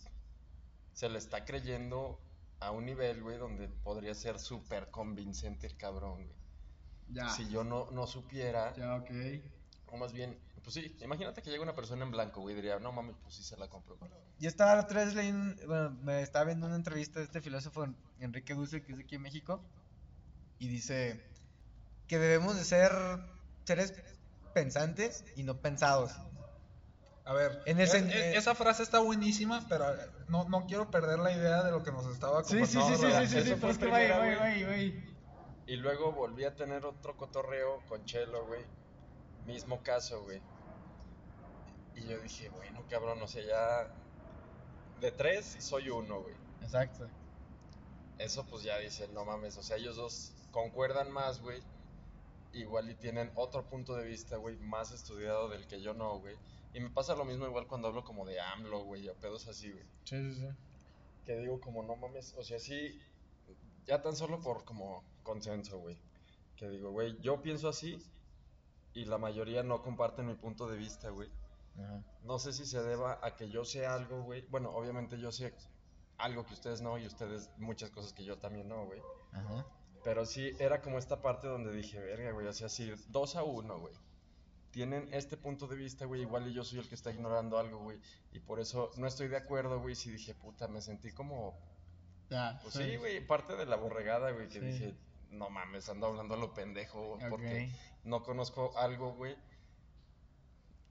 [0.92, 2.20] se le está creyendo
[2.60, 6.36] a un nivel, güey, donde podría ser súper convincente el cabrón, güey.
[7.08, 7.28] Ya.
[7.30, 9.10] Si yo no, no supiera, Ya, ok.
[9.88, 12.90] o más bien, pues sí, imagínate que llega una persona en blanco, güey, diría, no
[12.90, 13.96] mames, pues sí se la compro.
[13.98, 14.10] güey".
[14.38, 17.86] Yo estaba vez leyendo, bueno, me estaba viendo una entrevista de este filósofo
[18.18, 19.62] Enrique Dussel, que es de aquí en México,
[20.58, 21.22] y dice
[22.08, 22.92] que debemos de ser
[23.64, 23.94] seres
[24.54, 26.12] pensantes y no pensados.
[27.26, 29.86] A ver, En ese- es- es- eh, esa frase está buenísima, pero
[30.28, 33.06] no, no quiero perder la idea de lo que nos estaba Sí, sí, sí, sí,
[33.06, 34.64] sí, sí, sí, fue pero es que vaya, primera, vaya, güey.
[34.64, 35.10] vaya, vaya.
[35.66, 38.66] Y luego volví a tener otro cotorreo con Chelo, güey.
[39.46, 40.42] Mismo caso, güey.
[41.96, 43.94] Y yo dije, bueno, cabrón, o sea, ya
[45.00, 46.34] de tres soy uno, güey.
[46.62, 47.08] Exacto.
[48.18, 51.62] Eso pues ya dice, no mames, o sea, ellos dos concuerdan más, güey.
[52.52, 56.36] Igual y tienen otro punto de vista, güey, más estudiado del que yo no, güey.
[56.72, 59.70] Y me pasa lo mismo igual cuando hablo como de AMLO, güey, o pedos así,
[59.70, 59.84] güey.
[60.04, 60.48] Sí, sí, sí.
[61.24, 63.00] Que digo como, no mames, o sea, sí,
[63.86, 65.98] ya tan solo por como consenso, güey.
[66.56, 67.98] Que digo, güey, yo pienso así
[68.92, 71.28] y la mayoría no comparten mi punto de vista, güey.
[71.78, 72.02] Ajá.
[72.22, 74.42] No sé si se deba a que yo sé algo, güey.
[74.48, 75.54] Bueno, obviamente yo sé
[76.18, 79.00] algo que ustedes no y ustedes muchas cosas que yo también no, güey.
[79.32, 79.66] Ajá.
[80.04, 83.42] Pero sí, era como esta parte donde dije, verga, güey, o sea, sí, dos a
[83.42, 83.94] uno, güey.
[84.70, 87.78] Tienen este punto de vista, güey, igual y yo soy el que está ignorando algo,
[87.78, 87.98] güey.
[88.32, 91.56] Y por eso no estoy de acuerdo, güey, si dije, puta, me sentí como,
[92.28, 92.58] Ya.
[92.62, 94.66] pues sí, güey, parte de la borregada, güey, que Sí.
[94.66, 94.94] dije,
[95.30, 97.72] no mames, ando hablando a lo pendejo, porque
[98.04, 99.36] no conozco algo, güey.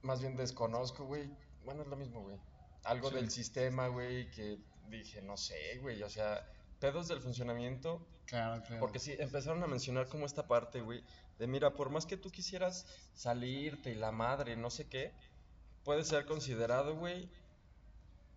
[0.04, 1.30] Más bien desconozco, güey.
[1.66, 2.38] Bueno, es lo mismo, güey.
[2.84, 3.16] Algo Sí.
[3.16, 6.46] del sistema, güey, que dije, no sé, güey, o sea,
[6.80, 8.80] pedos del funcionamiento Claro, claro.
[8.82, 11.04] porque sí, empezaron a mencionar como esta parte, güey,
[11.40, 15.14] de mira, por más que tú quisieras salirte y la madre, no sé qué,
[15.86, 17.30] puede ser considerado, güey,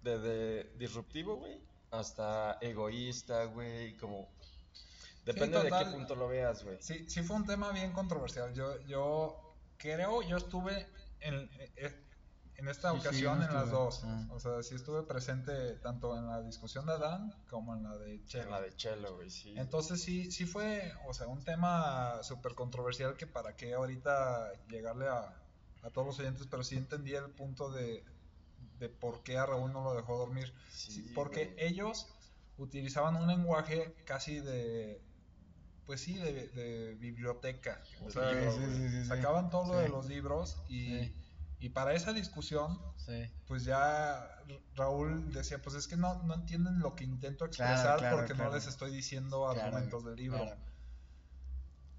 [0.02, 4.28] desde disruptivo, güey, hasta egoísta, güey, como...
[5.24, 6.76] Depende de qué punto lo veas, güey.
[6.80, 8.54] Sí, sí fue un tema bien controversial.
[8.54, 10.86] Yo, yo creo, yo estuve
[11.26, 12.02] en, eh,
[12.56, 14.02] en esta Sí, sí, ocasión en las dos.
[14.04, 14.26] Ah.
[14.30, 18.24] O sea, sí estuve presente tanto en la discusión de Adán como en la de
[18.24, 18.44] Chelo.
[18.44, 19.54] En la de Chelo, güey, sí.
[19.58, 25.06] Entonces sí, sí fue, o sea, un tema súper controversial que para qué ahorita llegarle
[25.08, 25.34] a,
[25.82, 28.04] a todos los oyentes, pero sí entendí el punto de,
[28.78, 30.52] de por qué a Raúl no lo dejó dormir.
[30.70, 31.66] Sí, Sí, porque güey.
[31.66, 32.06] ellos
[32.58, 35.02] utilizaban un lenguaje casi de,
[35.86, 37.80] pues sí, de, de biblioteca.
[38.04, 38.58] O sea, sí,
[38.90, 41.12] sí, sacaban todo lo de los libros y,
[41.60, 42.78] y para esa discusión,
[43.46, 44.28] pues ya
[44.74, 48.50] Raúl decía, pues es que no, no entienden lo que intento expresar claro, porque claro.
[48.50, 50.44] no les estoy diciendo argumentos del libro.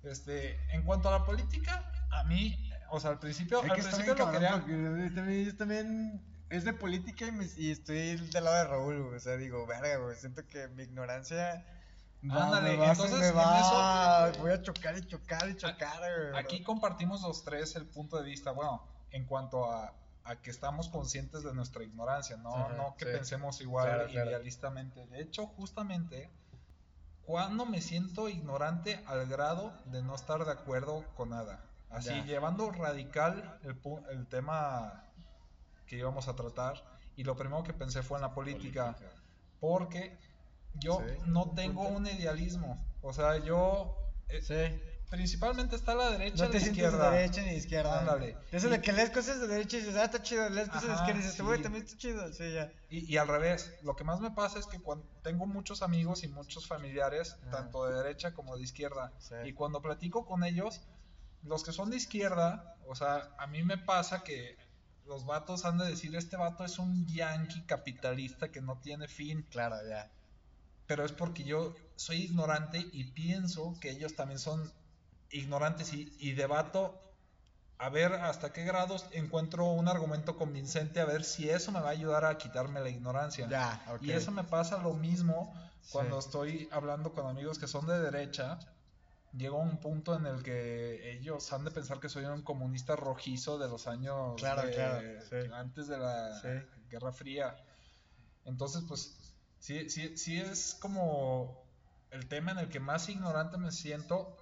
[0.03, 3.81] Este, en cuanto a la política, a mí, o sea, al principio, Es al que
[3.83, 8.43] principio lo cabrón, quería, también, yo también es de política y, me- y estoy del
[8.43, 9.13] lado de Raúl.
[9.15, 10.15] O sea, digo, verga, güey.
[10.17, 11.65] Siento que mi ignorancia.
[12.29, 15.99] Va- Ándale, a- entonces, me en va- eso- voy a chocar y chocar y chocar,
[15.99, 16.39] güey.
[16.43, 20.89] Aquí compartimos los tres el punto de vista, bueno, en cuanto a, a que estamos
[20.89, 23.11] conscientes de nuestra ignorancia, no, Ajá, no que sí.
[23.11, 24.29] pensemos igual Claro, claro.
[24.29, 25.05] idealistamente.
[25.07, 26.29] De hecho, justamente,
[27.23, 31.63] cuando me siento ignorante al grado de no estar de acuerdo con nada.
[31.89, 32.25] Así, Ya.
[32.25, 35.03] llevando radical el, el tema
[35.85, 36.83] que íbamos a tratar.
[37.15, 38.95] Y lo primero que pensé fue en la política.
[39.59, 40.17] Porque
[40.79, 41.97] yo Sí, no tengo punto.
[41.99, 42.83] un idealismo.
[43.01, 43.97] O sea, yo...
[44.29, 44.81] eh, Sí.
[45.09, 47.11] Principalmente está a la derecha No y te la izquierda.
[47.11, 47.99] de derecha ni izquierda.
[48.01, 48.37] Ándale.
[48.51, 50.87] Eso Y- de que lees cosas de derecha y dices, ah, está chido, lees cosas
[50.89, 51.63] de izquierda y dices, güey, sí.
[51.63, 52.33] también está chido.
[52.33, 52.69] Sí, ya.
[52.89, 56.23] Y, y al revés, lo que más me pasa es que cuando tengo muchos amigos
[56.25, 57.51] y muchos familiares, Ajá.
[57.51, 59.35] tanto de derecha como de izquierda, Sí.
[59.45, 60.81] y cuando platico con ellos,
[61.41, 64.57] los que son de izquierda, o sea, a mí me pasa que
[65.05, 69.43] los vatos han de decir, este vato es un yankee capitalista que no tiene fin,
[69.49, 70.11] Claro, ya.
[70.87, 74.71] Pero es porque yo soy ignorante y pienso que ellos también son
[75.29, 76.99] ignorantes y, y debato
[77.79, 81.89] a ver hasta qué grados encuentro un argumento convincente, a ver si eso me va
[81.89, 83.47] a ayudar a quitarme la ignorancia.
[83.47, 84.01] Ya, ok.
[84.01, 85.53] Y eso me pasa lo mismo
[85.91, 86.27] cuando Sí.
[86.27, 88.57] estoy hablando con amigos que son de derecha.
[89.33, 93.59] Llega un punto en el que ellos han de pensar que soy un comunista rojizo
[93.59, 95.35] de los años Claro, de- claro, sí.
[95.53, 96.47] antes de la Sí.
[96.89, 97.55] Guerra Fría.
[98.45, 99.26] Entonces, pues,
[99.59, 101.63] sí, sí, sí es como
[102.11, 104.37] el tema en el que más ignorante me siento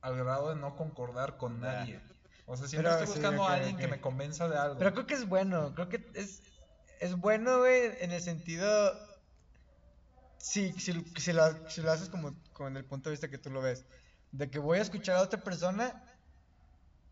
[0.00, 2.00] al grado de no concordar con nadie.
[2.46, 4.78] O sea, siempre Pero estoy buscando a alguien que me convenza de algo.
[4.78, 6.42] Pero creo que es bueno, creo que es,
[7.00, 8.92] es bueno, güey, en el sentido...
[10.36, 12.34] Sí, si, si, lo, si lo haces como,
[12.68, 13.86] en el punto de vista que tú lo ves,
[14.30, 16.04] de que voy a escuchar a otra persona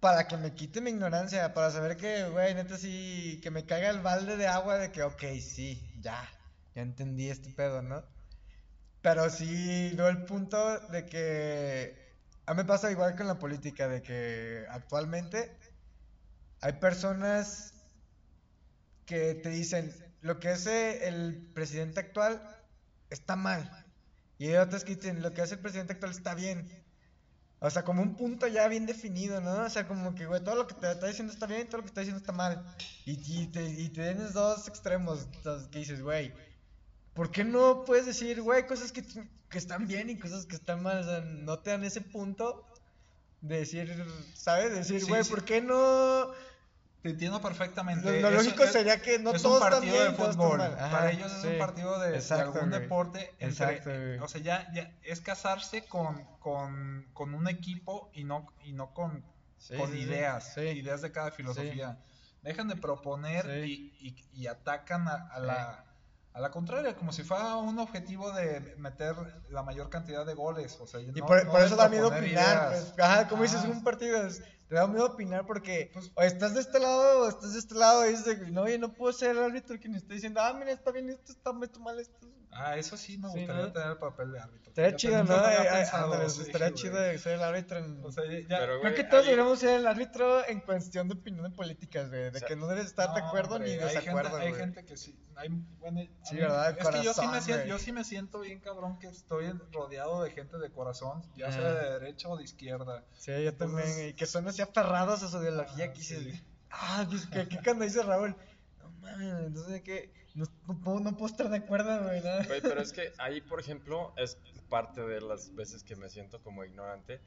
[0.01, 3.89] para que me quite mi ignorancia, para saber que, güey, neta sí, que me caiga
[3.89, 6.29] el balde de agua de que, ok, sí, ya,
[6.75, 8.05] ya entendí este pedo, ¿no?
[9.03, 12.13] Pero sí veo el punto de que
[12.47, 15.57] a mí me pasa igual con la política, de que actualmente
[16.61, 17.75] hay personas
[19.07, 22.41] que te dicen lo que hace el presidente actual
[23.11, 23.85] está mal.
[24.39, 26.69] Y hay otras que dicen lo que hace el presidente actual está bien.
[27.59, 29.65] O sea, como un punto ya bien definido, ¿no?
[29.65, 31.83] O sea, como que, güey, todo lo que te está diciendo está bien, todo lo
[31.85, 32.65] que está diciendo está mal.
[33.05, 35.29] Y, y te, y te tienes dos extremos
[35.71, 36.33] que dices, güey,
[37.15, 39.03] ¿por qué no puedes decir, güey, cosas que,
[39.49, 40.99] que están bien y cosas que están mal?
[40.99, 42.67] O sea, no te dan ese punto
[43.41, 44.73] de decir, ¿sabes?
[44.75, 45.31] Decir, Sí, güey, sí.
[45.31, 46.29] ¿por qué no...?
[47.03, 48.21] Te entiendo perfectamente.
[48.21, 50.61] Lo, lógico es- sería que no es todos un están partido de fútbol.
[50.61, 52.81] Ajá, Para ellos es un partido de, de Exacto, algún güey.
[52.81, 53.35] deporte.
[53.41, 54.19] entre- Exacto, güey.
[54.21, 58.95] o sea, ya, ya es casarse con, con, con un equipo y no, y no
[58.95, 59.25] con,
[59.93, 61.99] ideas, ideas de cada filosofía.
[62.43, 65.85] Dejan de proponer y- y atacan a, a la,
[66.35, 69.15] a la contraria, como si fuera un objetivo de meter
[69.51, 70.79] la mayor cantidad de goles.
[70.81, 72.69] O sea, Y no- por, no por eso da miedo opinar.
[72.71, 73.69] Pues, ajá, como dices, Ah.
[73.69, 74.43] un partido es-
[74.73, 78.07] te da miedo opinar porque o estás de este lado o estás de este lado
[78.09, 80.91] y dices, no, oye, no puedo ser el árbitro quien está diciendo, ah, mira, está
[80.91, 82.27] bien esto, está esto mal esto.
[82.55, 83.73] Ah, eso sí me Sí, gustaría ¿no?
[83.73, 84.71] tener el papel de árbitro.
[84.71, 85.35] Estaría chido, ¿no?
[85.49, 88.05] Eh, eh, pensado, ándale, sí, estaría chido de ser el árbitro en...
[88.05, 91.51] O sea, ya- Creo que todos deberíamos ser el árbitro en cuestión de opinión de
[91.57, 92.23] políticas, güey.
[92.25, 94.55] De O sea, que no debes estar de acuerdo hombre, ni hay desacuerdo, gente, hay
[94.55, 95.19] gente que sí.
[95.35, 96.79] Hay, bueno, a Sí, mí- ¿verdad?
[96.79, 100.23] Es que yo sí, me siento, yo sí me siento bien cabrón que estoy rodeado
[100.23, 101.73] de gente de corazón, ya sea Ajá.
[101.75, 103.05] de derecha o de izquierda.
[103.15, 104.11] Sí, yo también.
[104.11, 105.87] Y que son así aferrados a su ideología.
[105.87, 108.37] Ah, que dices, ah, que, que, que cuando dice Raúl,
[108.79, 112.23] no mames, entonces que no, no puedo, no puedo estar de acuerdo, güey.
[112.23, 112.47] ¿no?
[112.47, 116.43] Güey, pero es que ahí, por ejemplo, es parte de las veces que me siento
[116.43, 117.21] como ignorante,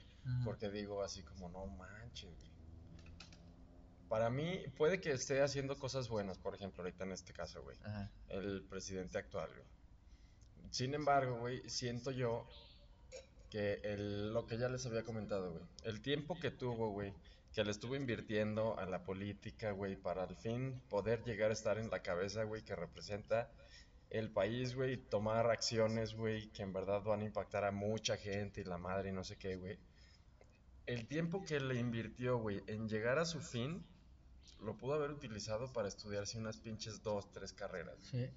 [0.43, 2.56] porque digo así como, no manches, güey.
[4.10, 7.78] Para mí, puede que esté haciendo cosas buenas, por ejemplo, ahorita en este caso, güey,
[7.84, 8.12] Ajá.
[8.30, 9.67] el presidente actual, güey.
[10.71, 12.48] Sin embargo, güey, siento yo
[13.50, 17.14] que el, lo que ya les había comentado, güey, el tiempo que tuvo, güey,
[17.54, 21.78] que le estuvo invirtiendo a la política, güey, para al fin poder llegar a estar
[21.78, 23.50] en la cabeza, güey, que representa
[24.10, 28.18] el país, güey, y tomar acciones, güey, que en verdad van a impactar a mucha
[28.18, 29.78] gente y la madre y no sé qué, güey.
[30.86, 33.84] El tiempo que le invirtió, güey, en llegar a su fin,
[34.62, 38.30] lo pudo haber utilizado para estudiarse unas pinches dos, tres carreras, Sí.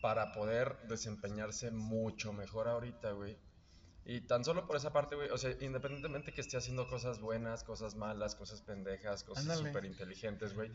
[0.00, 3.36] para poder desempeñarse mucho mejor ahorita, güey.
[4.04, 7.62] Y tan solo por esa parte, güey, o sea, independientemente que esté haciendo cosas buenas,
[7.62, 10.72] cosas malas, cosas pendejas, cosas súper inteligentes, güey.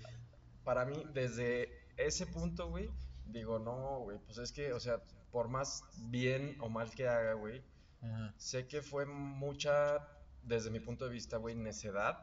[0.63, 2.89] Para mí, desde ese punto, güey,
[3.25, 7.33] digo, no, güey, pues es que, o sea, por más bien o mal que haga,
[7.33, 7.61] güey,
[8.01, 8.33] Ajá.
[8.37, 10.07] sé que fue mucha,
[10.43, 12.17] desde mi punto de vista, güey, necedad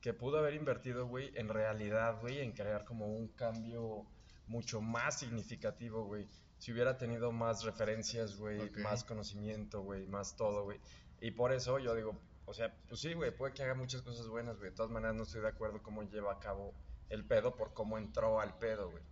[0.00, 4.06] que pudo haber invertido, güey, en realidad, güey, en crear como un cambio
[4.46, 6.26] mucho más significativo, güey.
[6.58, 8.78] Si hubiera tenido más referencias, güey, Ok.
[8.78, 10.80] más conocimiento, güey, más todo, güey.
[11.20, 14.26] Y por eso yo digo, o sea, pues sí, güey, puede que haga muchas cosas
[14.28, 14.70] buenas, güey.
[14.70, 16.74] De todas maneras no estoy de acuerdo cómo lleva a cabo
[17.10, 19.02] el pedo por cómo entró al pedo, güey.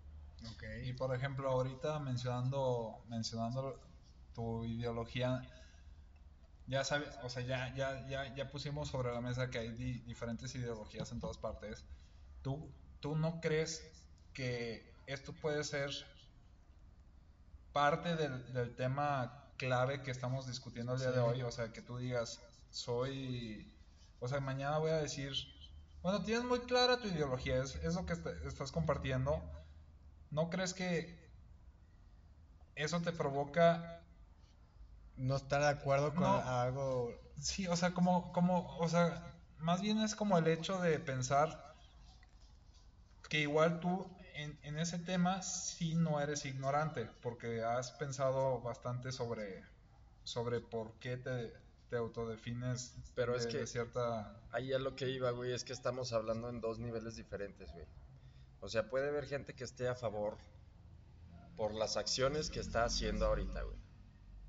[0.85, 3.81] Y por ejemplo, ahorita mencionando, mencionando
[4.35, 5.41] tu ideología,
[6.67, 10.01] ya sabes, o sea, ya, ya, ya, ya pusimos sobre la mesa que hay di-
[10.01, 11.85] diferentes ideologías en todas partes.
[12.43, 12.71] ¿Tú,
[13.01, 13.83] ¿Tú no crees
[14.33, 15.91] que esto puede ser
[17.77, 21.43] parte del, del tema clave que estamos discutiendo el día de hoy?
[21.43, 23.67] O sea, que tú digas, soy,
[24.21, 25.33] o sea, mañana voy a decir,
[26.03, 29.43] bueno, tienes muy clara tu ideología, es, es lo que est- estás compartiendo.
[30.31, 31.07] ¿No crees que
[32.77, 33.83] eso te provoca
[35.17, 36.41] No estar de acuerdo con No.
[36.41, 37.11] algo.
[37.41, 39.23] Sí, o sea, como, como, o sea,
[39.59, 41.49] más bien es como el hecho de pensar
[43.29, 49.13] que igual tú en, en ese tema sí no eres ignorante, porque has pensado bastante
[49.13, 49.63] sobre,
[50.25, 51.53] sobre por qué te,
[51.91, 54.41] te autodefines Pero de, es que- de cierta...
[54.53, 57.87] Ahí a lo que iba, güey, es que estamos hablando en dos niveles diferentes, güey.
[58.61, 60.39] O sea, puede haber gente que esté a favor
[61.57, 63.77] por las acciones que está haciendo ahorita, güey.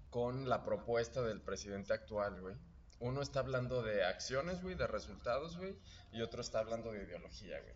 [0.09, 2.55] Con la propuesta del presidente actual, güey.
[2.99, 5.77] Uno está hablando de acciones, güey, de resultados, güey.
[6.11, 7.75] Y otro está hablando de ideología, güey.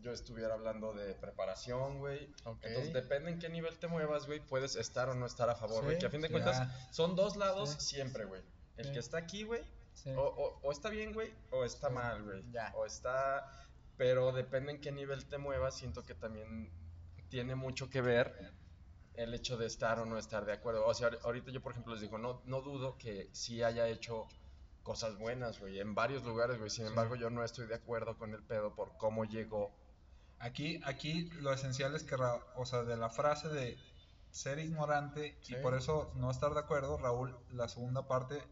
[0.00, 2.32] Yo estuviera hablando de preparación, güey.
[2.62, 5.80] Entonces, depende en qué nivel te muevas, güey, puedes estar o no estar a favor,
[5.80, 5.98] Sí, güey.
[5.98, 6.32] que a fin de sí.
[6.32, 7.96] cuentas son dos lados Sí.
[7.96, 8.42] siempre, güey.
[8.76, 8.92] El Sí.
[8.92, 10.10] que está aquí, güey, Sí.
[10.16, 11.94] o, o- o está bien, güey, o está Sí.
[11.94, 12.42] mal, güey.
[12.50, 12.72] Ya.
[12.76, 13.66] O está...
[13.96, 16.70] Pero depende en qué nivel te muevas, siento que también
[17.28, 18.52] tiene mucho que ver
[19.14, 20.86] el hecho de estar o no estar de acuerdo.
[20.86, 23.86] O sea, ahor- ahorita yo, por ejemplo, les digo, no, no dudo que sí haya
[23.88, 24.26] hecho
[24.82, 26.70] cosas buenas, güey, en varios lugares, güey.
[26.70, 29.70] Sin embargo, yo no estoy de acuerdo con el pedo por cómo llegó.
[30.40, 33.76] Aquí, aquí lo esencial es que, Ra- o sea, de la frase de
[34.30, 35.54] ser ignorante Sí.
[35.54, 38.42] y por eso no estar de acuerdo, Raúl, la segunda parte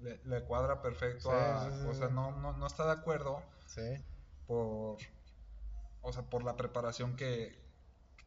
[0.00, 3.42] le, le cuadra perfecto Sí, a, sí, o sea, no, no, no está de acuerdo
[3.66, 3.82] Sí.
[4.46, 4.98] por,
[6.02, 7.58] o sea, por la preparación que,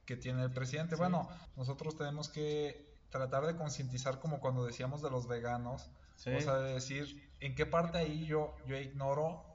[0.05, 0.95] que tiene el presidente.
[0.95, 6.31] Bueno, nosotros tenemos que tratar de concientizar como cuando decíamos de los veganos, Sí.
[6.33, 9.45] o sea, de decir en qué parte ahí yo, yo ignoro,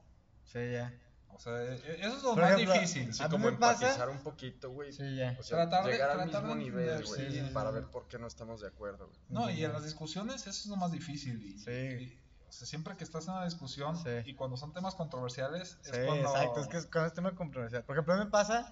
[0.45, 0.93] Sí, ya.
[1.35, 3.15] O sea, e- e- eso es lo Por más ejemplo, difícil.
[3.15, 4.93] Sí, A mí como me pasa- empatizar un poquito, güey.
[4.93, 5.37] Sí, ya.
[5.39, 7.71] O sea, Tratar de- llegar al tratar mismo de nivel, entender, güey, sí, sí, para
[7.71, 7.75] sí.
[7.75, 9.19] ver por qué no estamos de acuerdo, güey.
[9.29, 11.43] No, y en las discusiones eso es lo más difícil.
[11.43, 11.71] Y, Sí.
[11.71, 12.19] y,
[12.49, 14.11] o sea, siempre que estás en una discusión Sí.
[14.27, 16.29] y cuando son temas controversiales Sí, es cuando...
[16.29, 17.83] exacto, es que es cuando es tema controversial.
[17.85, 18.71] Por ejemplo, a mí me pasa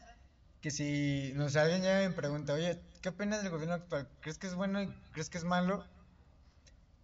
[0.61, 4.07] que si, no sé, alguien ya me pregunta, oye, ¿qué opinas del gobierno actual?
[4.21, 5.85] ¿Crees que es bueno y crees que es malo?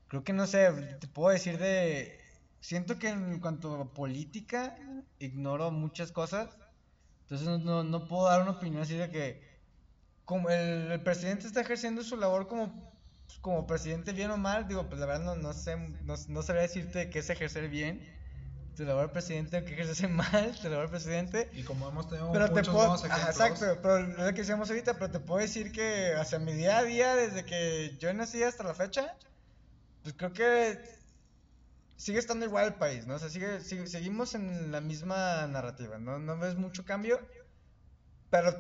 [0.09, 2.21] Creo que no sé, te puedo decir de...
[2.67, 4.75] Siento que en cuanto a política,
[5.21, 6.49] ignoro muchas cosas.
[7.21, 9.41] Entonces no, no, no puedo dar una opinión así de que
[10.25, 12.93] como el, el presidente está ejerciendo su labor como,
[13.27, 16.43] pues, como presidente bien o mal, digo, pues la verdad no, no sé, no, no
[16.43, 18.05] sabría decirte qué es ejercer bien.
[18.77, 21.49] Tu labor presidente, qué ejerce mal, tu labor presidente.
[21.53, 24.25] Y como hemos tenido Pero te muchos puedo, buenos ajá, ejemplos, exacto, pero es lo
[24.35, 27.97] que decíamos ahorita, pero te puedo decir que hacia mi día a día, desde que
[28.01, 29.15] yo nací hasta la fecha,
[30.03, 30.97] pues creo que
[31.97, 33.15] sigue estando igual el país, ¿no?
[33.17, 36.19] O sea, sigue, sigue- seguimos en la misma narrativa, ¿no?
[36.19, 37.21] No ves mucho cambio,
[38.31, 38.51] pero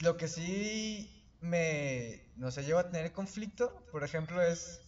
[0.00, 4.80] lo que sí me, no sé, lleva a tener conflicto, por ejemplo, es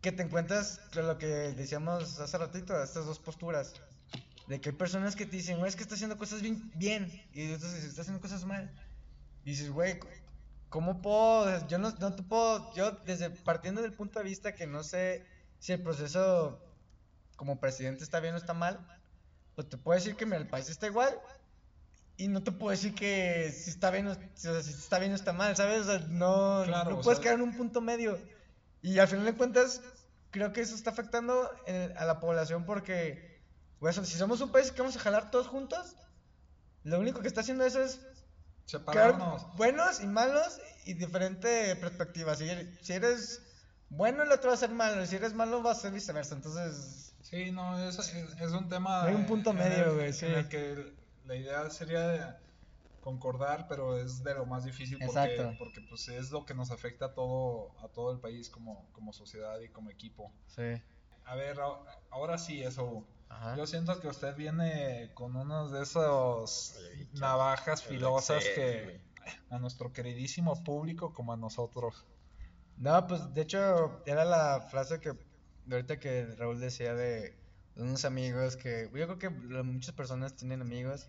[0.00, 3.74] que te encuentras con lo que decíamos hace ratito, estas dos posturas.
[4.48, 7.10] De que hay personas que te dicen, güey, es que está haciendo cosas bien, bien.
[7.32, 8.70] Y entonces dices, está haciendo cosas mal.
[9.44, 10.00] Y dices, güey,
[10.70, 11.66] ¿cómo puedo?
[11.68, 12.74] Yo no, no te puedo.
[12.74, 15.26] Yo, desde partiendo del punto de vista que no sé
[15.58, 16.60] si el proceso
[17.36, 18.78] como presidente está bien o está mal,
[19.54, 21.18] pues te puedo decir que mira, el país está igual.
[22.16, 25.12] Y no te puedo decir que si está bien o, o sea, si está bien
[25.12, 25.80] o está mal, ¿sabes?
[25.80, 28.16] O sea, no, Claro, no puedes quedar en un punto medio.
[28.82, 29.80] Y al final de cuentas,
[30.30, 33.42] creo que eso está afectando en- a la población porque,
[33.80, 35.96] pues, si somos un país que vamos a jalar todos juntos,
[36.84, 38.00] lo único que está haciendo eso es
[38.66, 39.56] separarnos.
[39.56, 42.36] buenos y malos y diferente perspectiva.
[42.36, 43.42] Si eres, si eres
[43.88, 45.02] bueno, el otro va a ser malo.
[45.02, 46.34] y Si eres malo, va a ser viceversa.
[46.34, 49.04] Entonces, Sí, no, es, es, es un tema...
[49.04, 50.26] Hay un punto medio, güey, sí.
[50.26, 50.92] En el que
[51.24, 52.38] la idea sería
[53.00, 55.54] concordar, pero es de lo más difícil porque, Exacto.
[55.58, 59.12] porque pues es lo que nos afecta a todo, a todo el país como, como
[59.14, 60.30] sociedad y como equipo.
[60.46, 60.62] sí.
[61.26, 61.58] A ver,
[62.10, 63.02] ahora sí, eso.
[63.30, 63.56] Ajá.
[63.56, 67.18] Yo siento que usted viene con unos de ¿qué?
[67.18, 69.00] navajas filosas que
[69.48, 72.04] a nuestro queridísimo público como a nosotros.
[72.76, 75.14] No, pues de hecho era la frase que
[75.70, 77.36] ahorita que Raúl decía de
[77.76, 81.08] unos amigos que yo creo que lo- muchas personas tienen amigos.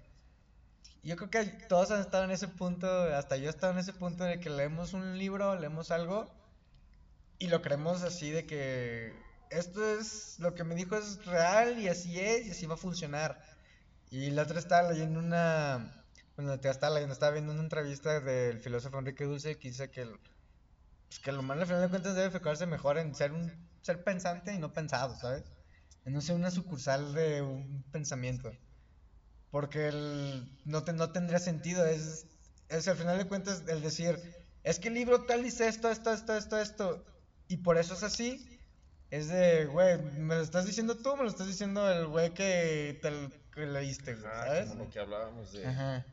[1.03, 3.93] Yo creo que todos han estado en ese punto, hasta yo he estado en ese
[3.93, 6.29] punto de que leemos un libro, leemos algo
[7.39, 9.13] y lo creemos así de que
[9.49, 12.77] esto es lo que me dijo es real y así es y así va a
[12.77, 13.41] funcionar.
[14.11, 16.05] Y la otra estaba leyendo una,
[16.37, 20.07] bueno, te estaba leyendo, estaba viendo una entrevista del filósofo Enrique Dulce que dice que
[21.07, 23.51] pues que el humano al final de cuentas debe enfocarse mejor en ser un
[23.85, 25.43] ser pensante y no pensado, ¿sabes?
[26.05, 28.51] En no ser una sucursal de un pensamiento.
[29.51, 32.25] Porque el- no, te- no tendría sentido, es,
[32.69, 34.19] es al final de cuentas el decir,
[34.63, 37.05] es que el libro tal dice esto, esto, esto, esto, esto,
[37.47, 38.59] y por eso es así,
[39.11, 42.99] es de, güey, me lo estás diciendo tú, me lo estás diciendo el güey que
[43.01, 43.11] te
[43.53, 44.67] que leíste, ¿sabes?
[44.69, 46.05] como lo que hablábamos de, Ajá.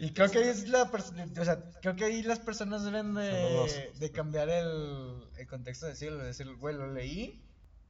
[0.00, 3.92] Y creo que ahí es la o sea, creo que ahí las personas deben de,
[3.98, 7.42] de cambiar el, el contexto de decirlo, de decir, güey, lo leí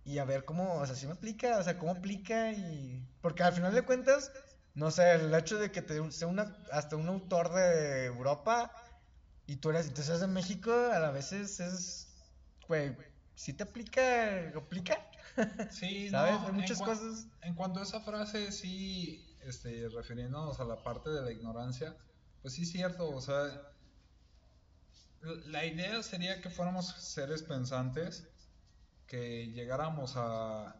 [0.05, 3.43] y a ver cómo, o sea, si me aplica, o sea, cómo aplica y porque
[3.43, 4.33] al final de cuentas,
[4.75, 8.73] no sé, el hecho de que te sea una hasta un autor de Europa
[9.47, 12.09] y tú eres, seas de México, a la vez es,
[12.67, 12.97] güey,
[13.35, 14.99] si te aplica, aplica,
[15.71, 16.35] Sí, ¿sabes?
[16.35, 17.27] no, Hay en muchas cua- cosas.
[17.43, 21.97] En cuanto a esa frase, sí, este, refiriéndonos a la parte de la ignorancia,
[22.41, 23.73] pues sí es cierto, o sea,
[25.47, 28.29] la idea sería que fuéramos seres pensantes,
[29.07, 30.77] que llegáramos a,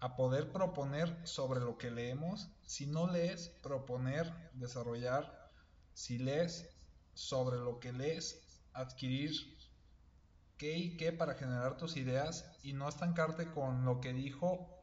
[0.00, 5.50] a poder proponer sobre lo que leemos, si no lees, proponer, desarrollar,
[5.94, 6.68] si lees,
[7.14, 8.40] sobre lo que lees,
[8.72, 9.32] adquirir
[10.56, 14.81] qué y qué para generar tus ideas y no estancarte con lo que dijo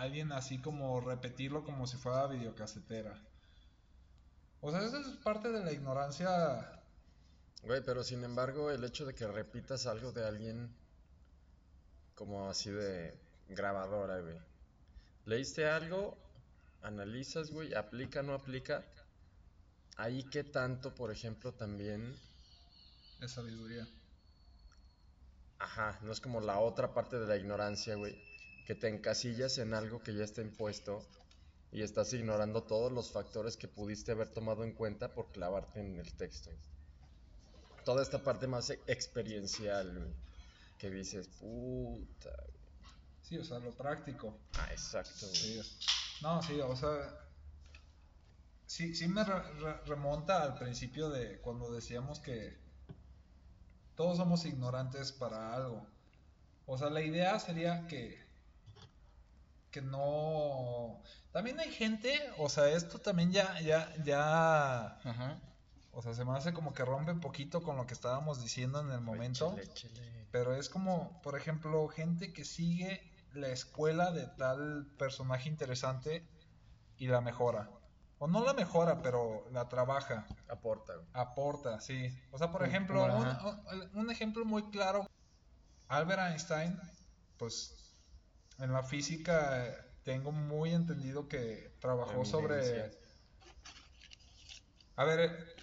[0.00, 3.20] alguien así como repetirlo como si fuera videocasetera.
[4.60, 6.82] O sea, eso es parte de la ignorancia.
[7.62, 10.74] Güey, pero sin embargo, el hecho de que repitas algo de alguien
[12.14, 14.38] como así de grabadora, güey.
[15.26, 16.16] Leíste algo,
[16.82, 18.84] analizas, güey, aplica, no aplica.
[19.96, 22.18] Ahí que tanto, por ejemplo, también,
[23.20, 23.86] Es sabiduría.
[25.58, 28.18] ajá, no es como la otra parte de la ignorancia, güey,
[28.66, 31.06] que te encasillas en algo que ya está impuesto
[31.70, 35.98] y estás ignorando todos los factores que pudiste haber tomado en cuenta por clavarte en
[35.98, 36.50] el texto.
[37.84, 40.12] Toda esta parte más experiencial,
[40.78, 42.30] que dices, puta.
[42.48, 42.60] güey".
[43.22, 44.36] Sí, o sea, lo práctico.
[44.58, 45.26] Ah, exacto.
[45.26, 45.60] Sí.
[46.20, 47.16] No, sí, o sea,
[48.66, 52.58] sí, sí me re- re- remonta al principio de cuando decíamos que
[53.94, 55.86] todos somos ignorantes para algo.
[56.66, 58.25] O sea, la idea sería que
[59.76, 61.02] que no
[61.32, 65.38] también hay gente, o sea, esto también ya ya ya Ajá.
[65.92, 68.80] o sea, se me hace como que rompe un poquito con lo que estábamos diciendo
[68.80, 69.54] en el momento.
[70.32, 73.02] Pero es como, por ejemplo, gente que sigue
[73.34, 76.26] la escuela de tal personaje interesante
[76.96, 77.68] y la mejora.
[78.18, 82.08] O no la mejora, pero la trabaja, Aporta, aporta, sí.
[82.32, 85.06] O sea, por ejemplo, un, un- un ejemplo muy claro,
[85.88, 86.80] Albert Einstein,
[87.36, 87.85] pues
[88.58, 92.90] en la física tengo muy entendido que trabajó sobre...
[94.98, 95.54] A ver,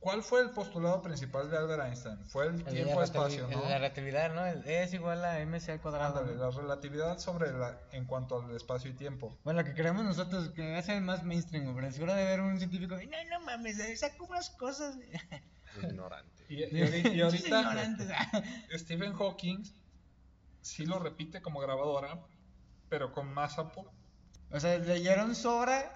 [0.00, 2.24] ¿cuál fue el postulado principal de Albert Einstein?
[2.26, 3.60] Fue el El tiempo-espacio, ¿no?
[3.68, 4.46] la relatividad, ¿no?
[4.46, 6.18] El E es igual a mc al cuadrado.
[6.20, 6.44] Ándale, ¿no?
[6.44, 9.36] la relatividad sobre la, en cuanto al espacio y tiempo.
[9.44, 12.96] Bueno, que creemos nosotros, que es el más mainstream, pero seguro de ver un científico,
[12.96, 14.96] no, no mames, eh, saca unas cosas.
[15.82, 16.46] Ignorante.
[16.48, 18.42] Y, y ahori- y ahorita.
[18.78, 19.64] Stephen Hawking
[20.62, 22.18] sí lo repite como grabadora,
[22.88, 23.90] pero con más apo.
[24.50, 25.92] O sea, leyeron su obra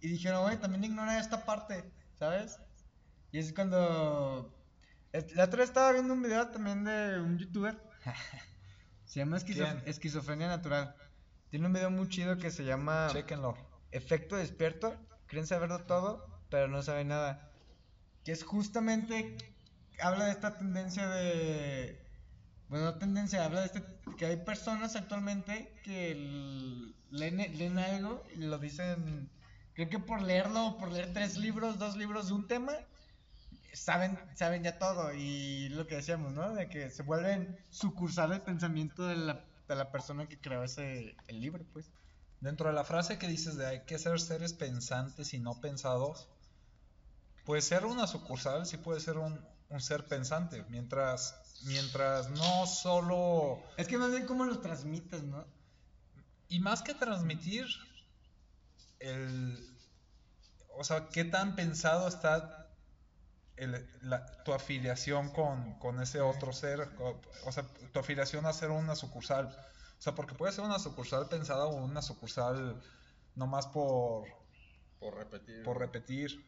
[0.00, 1.84] y dijeron, güey, también ignora esta parte,
[2.18, 2.58] ¿sabes?
[3.32, 4.52] Y es cuando...
[5.34, 7.80] La otra vez estaba viendo un video también de un youtuber.
[9.04, 9.38] se llama.
[9.86, 10.94] Esquizofrenia Natural.
[11.48, 13.56] Tiene un video muy chido que se llama Chequenlo.
[13.92, 14.94] Efecto Despierto.
[15.26, 17.50] Creen saberlo todo, pero no saben nada.
[18.24, 19.36] Que es justamente...
[20.00, 22.05] Habla de esta tendencia de...
[22.68, 23.82] Bueno, no tendencia, habla de este,
[24.18, 26.14] que hay personas actualmente que
[27.10, 29.30] leen, leen algo y lo dicen,
[29.74, 32.72] creo que por leerlo, por leer tres libros, dos libros de un tema,
[33.72, 35.12] saben, saben ya todo.
[35.14, 36.54] Y lo que decíamos, ¿no?
[36.54, 41.16] De que se vuelven sucursal del pensamiento de la, de la persona que creó ese
[41.28, 41.90] el libro, pues.
[42.40, 46.28] Dentro de la frase que dices de hay que ser seres pensantes y no pensados,
[47.44, 51.34] pues ser una sucursal sí puede ser un, un ser pensante, mientras,
[51.64, 53.62] mientras no solo...
[53.76, 55.46] Es que más bien cómo lo transmites, ¿no?
[56.48, 57.66] Y más que transmitir,
[59.00, 59.58] el,
[60.76, 62.68] o sea, qué tan pensado está
[63.56, 68.52] el- la- tu afiliación con, con ese otro ser, o, o sea, tu afiliación a
[68.52, 69.46] ser una sucursal.
[69.98, 72.80] O sea, porque puede ser una sucursal pensada o una sucursal
[73.34, 74.28] nomás por,
[75.00, 75.62] Por repetir.
[75.64, 76.44] por repetir.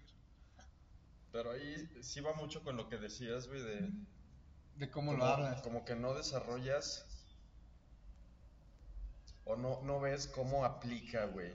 [1.33, 3.91] Pero ahí sí va mucho con lo que decías, güey, de...
[4.79, 5.63] De cómo como, lo hablas.
[5.63, 7.05] como que no desarrollas
[9.45, 11.53] o no, no ves cómo aplica, güey.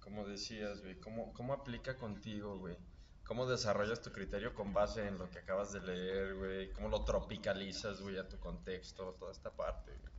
[0.00, 2.76] Como decías, güey, cómo, cómo aplica contigo, güey.
[3.24, 7.04] cómo desarrollas tu criterio con base en lo que acabas de leer, güey, cómo lo
[7.04, 10.12] tropicalizas, güey, a tu contexto, toda esta parte, güey.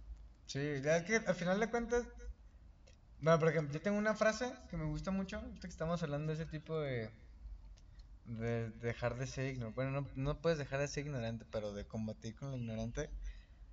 [0.45, 2.05] Sí, ya que al final de cuentas.
[3.19, 5.41] Bueno, por ejemplo, yo tengo una frase que me gusta mucho.
[5.59, 7.09] Que estamos hablando de ese tipo de.
[8.27, 9.75] De dejar de ser ignorante.
[9.75, 13.09] Bueno, no, no puedes dejar de ser ignorante, pero de combatir con lo ignorante.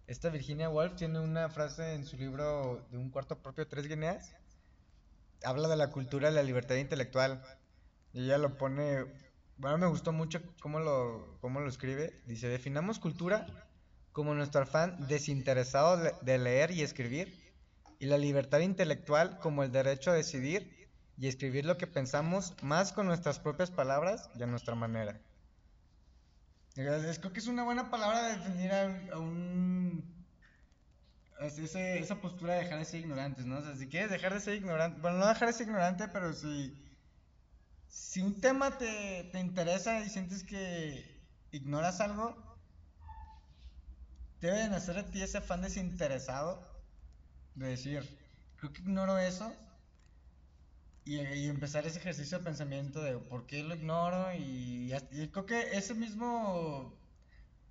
[0.07, 4.35] Esta Virginia Woolf tiene una frase en su libro de un cuarto propio, Tres Guineas.
[5.45, 7.43] Habla de la cultura de la libertad intelectual.
[8.13, 9.05] Y ella lo pone.
[9.57, 12.23] Bueno, me gustó mucho cómo lo, cómo lo escribe.
[12.27, 13.47] Dice: Definamos cultura
[14.13, 17.37] como nuestro afán desinteresado de- de leer y escribir,
[17.99, 20.84] y la libertad intelectual como el derecho a decidir
[21.17, 25.21] y escribir lo que pensamos más con nuestras propias palabras y a nuestra manera.
[26.75, 28.85] Creo que es una buena palabra de definir a,
[29.15, 30.25] a un...
[31.41, 33.59] ese- esa postura de dejar de ser ignorantes, ¿no?
[33.59, 36.33] O sea, si quieres dejar de ser ignorante, bueno, no dejar de ser ignorante, pero
[36.33, 36.75] si,
[37.89, 41.05] si un tema te, te interesa y sientes que
[41.51, 42.37] ignoras algo,
[44.41, 46.61] debe de nacer de ti ese afán desinteresado
[47.55, 48.03] de decir,
[48.57, 49.53] creo que ignoro eso
[51.05, 55.47] y, y empezar ese ejercicio de pensamiento de por qué lo ignoro y, y creo
[55.47, 56.99] que ese mismo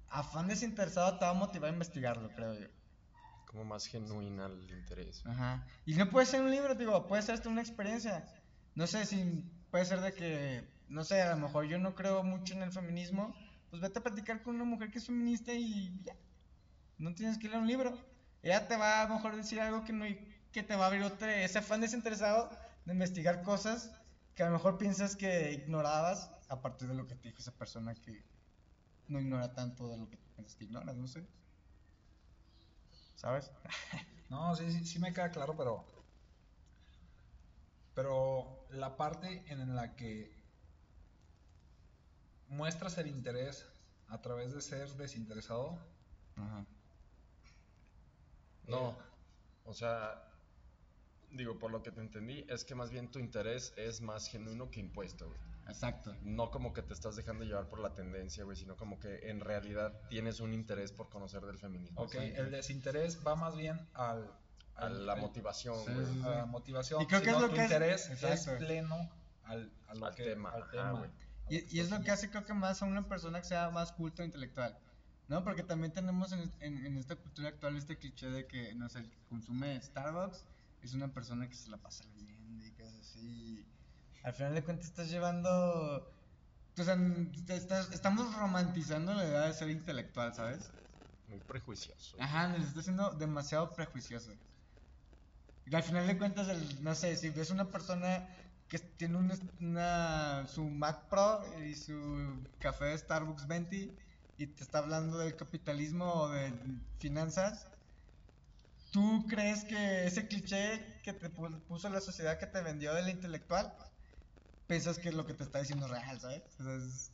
[0.09, 2.67] afán desinteresado te va a motivar a investigarlo, creo yo.
[3.47, 5.25] Como más genuina el interés.
[5.25, 5.65] Ajá.
[5.86, 8.25] Y no puede ser un libro, digo, puede ser hasta una experiencia.
[8.75, 12.23] No sé si puede ser de que, no sé, a lo mejor yo no creo
[12.23, 13.36] mucho en el feminismo,
[13.69, 16.15] pues vete a platicar con una mujer que es feminista y ya.
[16.99, 17.97] No tienes que leer un libro.
[18.43, 20.05] Ella te va a lo mejor decir algo que no
[20.51, 22.51] que te va a abrir otro, ese afán desinteresado
[22.86, 23.91] de investigar cosas
[24.36, 27.53] que a lo mejor piensas que ignorabas a partir de lo que te dijo esa
[27.53, 28.25] persona que
[29.07, 31.25] no ignora tanto de lo que piensas que ignoras, no sé.
[33.15, 33.51] ¿Sabes?
[34.29, 35.86] No, sí, sí, sí me queda claro, pero.
[37.93, 40.36] Pero la parte en la que
[42.47, 43.63] muestras el interés
[44.07, 45.77] a través de ser desinteresado.
[46.36, 46.65] Ajá.
[48.67, 48.97] No,
[49.65, 50.32] o sea,
[51.34, 54.69] digo, por lo que te entendí, es que más bien tu interés es más genuino
[54.69, 55.39] que impuesto, güey.
[55.67, 56.13] Exacto.
[56.23, 59.39] No como que te estás dejando llevar por la tendencia, güey, sino como que en
[59.39, 62.01] realidad tienes un interés por conocer del feminismo.
[62.01, 62.17] Ok, Sí.
[62.36, 64.29] el desinterés va más bien al.
[64.75, 66.05] A la motivación, Sí, güey.
[66.07, 66.23] sí, sí.
[66.25, 67.01] a la motivación.
[67.01, 68.57] Y creo que es lo tu que es- interés es, exacto.
[68.65, 69.09] pleno
[69.43, 71.07] al, a lo Al que- tema, al tema,
[71.47, 73.91] Y, y es lo que hace creo que más a una persona que sea más
[73.91, 74.75] culto e intelectual.
[75.29, 75.43] ¿No?
[75.43, 78.99] Porque también tenemos en, en- en esta cultura actual este cliché de que, no sé,
[78.99, 80.43] el que consume Starbucks
[80.84, 83.65] es una persona que se la pasa leyendo y cosas así.
[84.23, 85.49] Al final de cuentas estás llevando...
[86.77, 86.97] O sea,
[87.49, 90.71] estás- estamos romantizando la idea de ser intelectual, ¿sabes?
[91.27, 92.17] Muy prejuicioso.
[92.19, 94.31] Ajá, nos está haciendo demasiado prejuicioso.
[95.65, 98.27] Y al final de cuentas, el- no sé, si ves una persona
[98.67, 99.31] que tiene un,
[99.61, 103.95] una, su Mac Pro y su café de Starbucks 20
[104.38, 106.53] y te está hablando del capitalismo o de
[106.97, 107.67] finanzas,
[108.93, 113.09] ¿tú crees que ese cliché que te pu- puso la sociedad que te vendió del
[113.09, 113.75] intelectual,
[114.67, 116.43] piensas que lo que te está diciendo es real, ¿sabes?
[116.59, 117.11] O sea, es,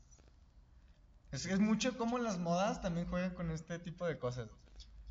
[1.31, 4.49] es, es mucho como las modas también juegan con este tipo de cosas.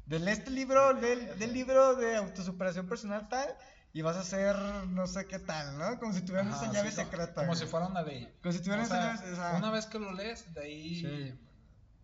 [0.06, 3.56] Del este libro, del, del libro de autosuperación personal tal,
[3.92, 4.56] y vas a hacer
[4.88, 5.98] no sé qué tal, ¿no?
[5.98, 7.34] Como si tuvieras Ajá, esa llave sí, secreta.
[7.34, 7.58] Como güey.
[7.58, 8.38] si fuera una ley.
[8.42, 11.00] Como si tuvieras O sea, esa llave- esa- Una vez que lo lees, de ahí
[11.00, 11.47] Sí.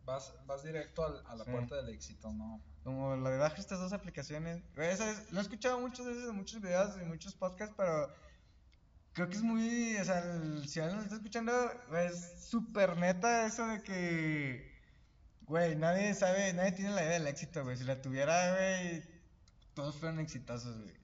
[0.04, 1.50] Vas, vas directo al- a la Sí.
[1.50, 2.60] puerta del éxito, ¿no?
[2.82, 4.62] Como lo de bajar estas dos aplicaciones.
[4.74, 8.10] Güey, esa es- lo he escuchado muchas veces en muchos videos y muchos podcasts, pero
[9.14, 9.96] creo que es muy.
[9.96, 11.52] O sea, el- si alguien lo está escuchando,
[11.96, 14.74] es súper neta eso de que.
[15.46, 17.76] Güey, nadie sabe, nadie tiene la idea del éxito, güey.
[17.76, 19.02] Si la tuviera, güey,
[19.74, 20.94] todos fueran exitosos, güey.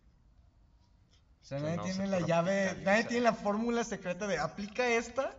[1.42, 4.38] O sea, Que nadie no tiene se la llave, nadie tiene la fórmula secreta de
[4.38, 5.34] aplica esta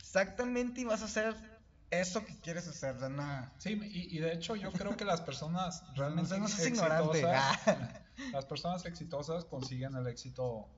[0.00, 1.34] exactamente y vas a hacer
[2.00, 2.98] eso que quieres hacer.
[2.98, 3.52] Sea, nada.
[3.58, 7.18] Sí, y, y de hecho yo creo que las personas realmente No seas ignorante.
[7.20, 8.00] exitosas, Ah.
[8.32, 10.68] las personas exitosas consiguen el éxito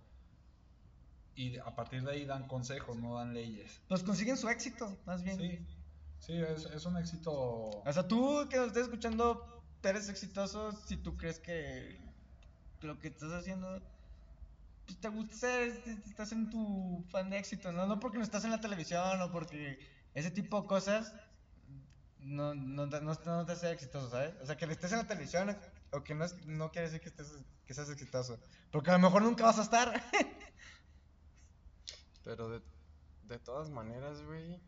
[1.35, 3.81] y a partir de ahí dan consejos, no dan leyes.
[3.89, 5.39] Pues consiguen su éxito, más bien.
[5.39, 5.59] Sí,
[6.21, 7.33] sí, es, es un éxito.
[7.33, 12.01] O sea, tú que nos estés escuchando, eres exitoso si tú crees que
[12.81, 13.81] lo que estás haciendo
[14.87, 17.87] pues, te gusta es- estás en tu fan de éxito, ¿no?
[17.87, 19.79] No porque no estás en la televisión o porque
[20.17, 21.12] ese tipo de cosas
[22.19, 24.35] no, no, te- no, no te hace exitoso, ¿sabes?
[24.41, 25.57] O sea, que estés en la televisión
[25.93, 27.29] o que no, es- no quiere decir que, estés,
[27.67, 28.41] que seas exitoso.
[28.73, 30.03] Porque a lo mejor nunca vas a estar.
[32.25, 32.62] Pero de,
[33.25, 34.61] de todas maneras, güey.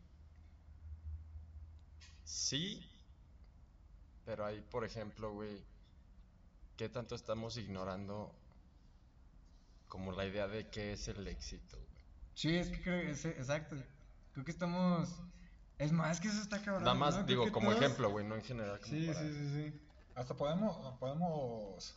[2.23, 2.89] Sí.
[4.25, 5.65] Pero ahí, por ejemplo, güey.
[6.77, 8.33] ¿Qué tanto estamos ignorando
[9.89, 11.89] como la idea de qué es el éxito, güey?
[12.35, 13.75] sí, es que creo que es exacto.
[14.33, 15.09] Creo que estamos.
[15.77, 16.83] Es más que eso está cabrón.
[16.83, 18.79] Nada más, digo, como todos- ejemplo, güey, no en general.
[18.79, 19.81] como Sí, para- sí, sí, sí.
[20.15, 21.95] Hasta podemos, podemos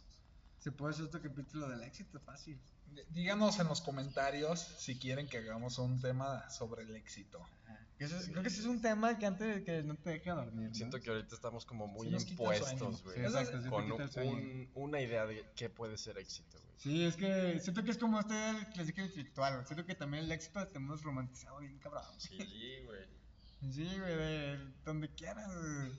[0.61, 2.57] Se puede hacer otro capítulo del éxito, fácil.
[2.87, 7.41] dí- díganos en los comentarios si quieren que hagamos un tema sobre el éxito.
[7.92, 10.35] Que eso es- Creo que ese es un tema que antes que no te deja
[10.35, 10.69] dormir.
[10.69, 10.75] ¿no?
[10.75, 13.17] Siento que ahorita estamos como muy Sí impuestos, Sí, güey.
[13.63, 13.91] Sí con
[14.27, 16.73] un- una idea de qué puede ser éxito, güey.
[16.79, 18.35] Sí, es que siento que es como este
[18.77, 19.67] les dije espiritual, güey.
[19.67, 22.03] Siento que también el éxito lo tenemos romantizado bien cabrón.
[22.19, 22.39] Sí,
[22.85, 23.07] güey.
[23.71, 25.49] Sí, güey, de donde quieras.
[25.55, 25.93] güey.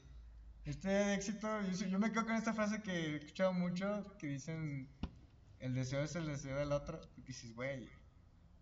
[0.65, 4.27] Este éxito, yo, sí- yo me quedo con esta frase que he escuchado mucho, que
[4.27, 4.89] dicen,
[5.59, 6.99] el deseo es el deseo del otro.
[7.17, 7.89] Y dices, güey,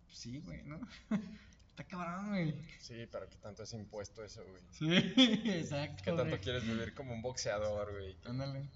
[0.06, 0.80] pues sí, güey, ¿no?
[1.72, 2.54] Está cabrón, güey.
[2.80, 4.62] Sí, pero qué tanto es impuesto eso, güey.
[4.72, 5.12] Sí,
[5.50, 6.02] exacto.
[6.04, 6.40] ¿Qué tanto güey.
[6.40, 8.16] quieres vivir como un boxeador, güey?
[8.26, 8.68] Ándale.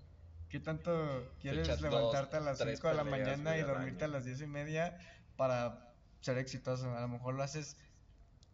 [0.49, 3.65] ¿Qué tanto quieres echas dos, levantarte a las tres 5 de la mañana güey, y
[3.65, 4.99] dormirte a las 10 y media
[5.37, 5.93] para
[6.23, 6.91] ser exitoso?
[6.97, 7.77] A lo mejor lo haces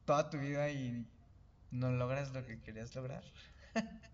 [0.07, 1.07] toda tu vida y
[1.70, 3.22] no logras lo que querías lograr.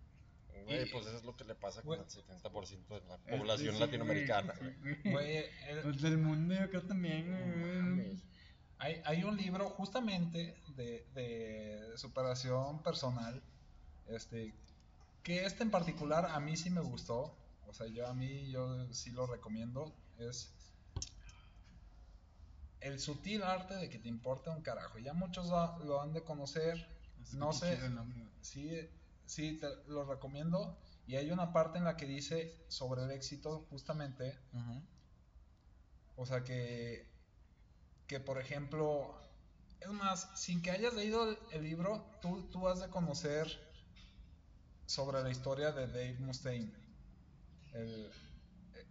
[0.67, 3.75] Güey, pues eso es lo que le pasa con el 70% de la Este, población
[3.75, 4.95] sí, latinoamericana, güey, güey.
[4.97, 5.13] sí, güey.
[5.15, 5.37] Güey,
[5.69, 8.21] el- Pues del mundo yo creo también, güey.
[8.79, 13.43] Hay, hay un libro justamente de, de superación personal,
[14.09, 14.55] este,
[15.23, 17.35] que este en particular a mí sí me gustó,
[17.67, 20.53] o sea, yo a mí yo sí lo recomiendo, es
[22.81, 24.99] el sutil arte de que te importe un carajo.
[24.99, 26.87] Ya muchos lo, lo han de conocer,
[27.33, 27.79] no sé,
[28.41, 28.89] sí,
[29.27, 30.77] sí, te lo recomiendo.
[31.07, 34.39] Y hay una parte en la que dice sobre el éxito, justamente,
[36.17, 37.08] o sea que,
[38.09, 39.15] que por ejemplo,
[39.81, 43.47] es más, sin que hayas leído el, el libro, tú, tú has de conocer
[44.87, 46.73] sobre la historia de Dave Mustaine.
[47.75, 48.11] El,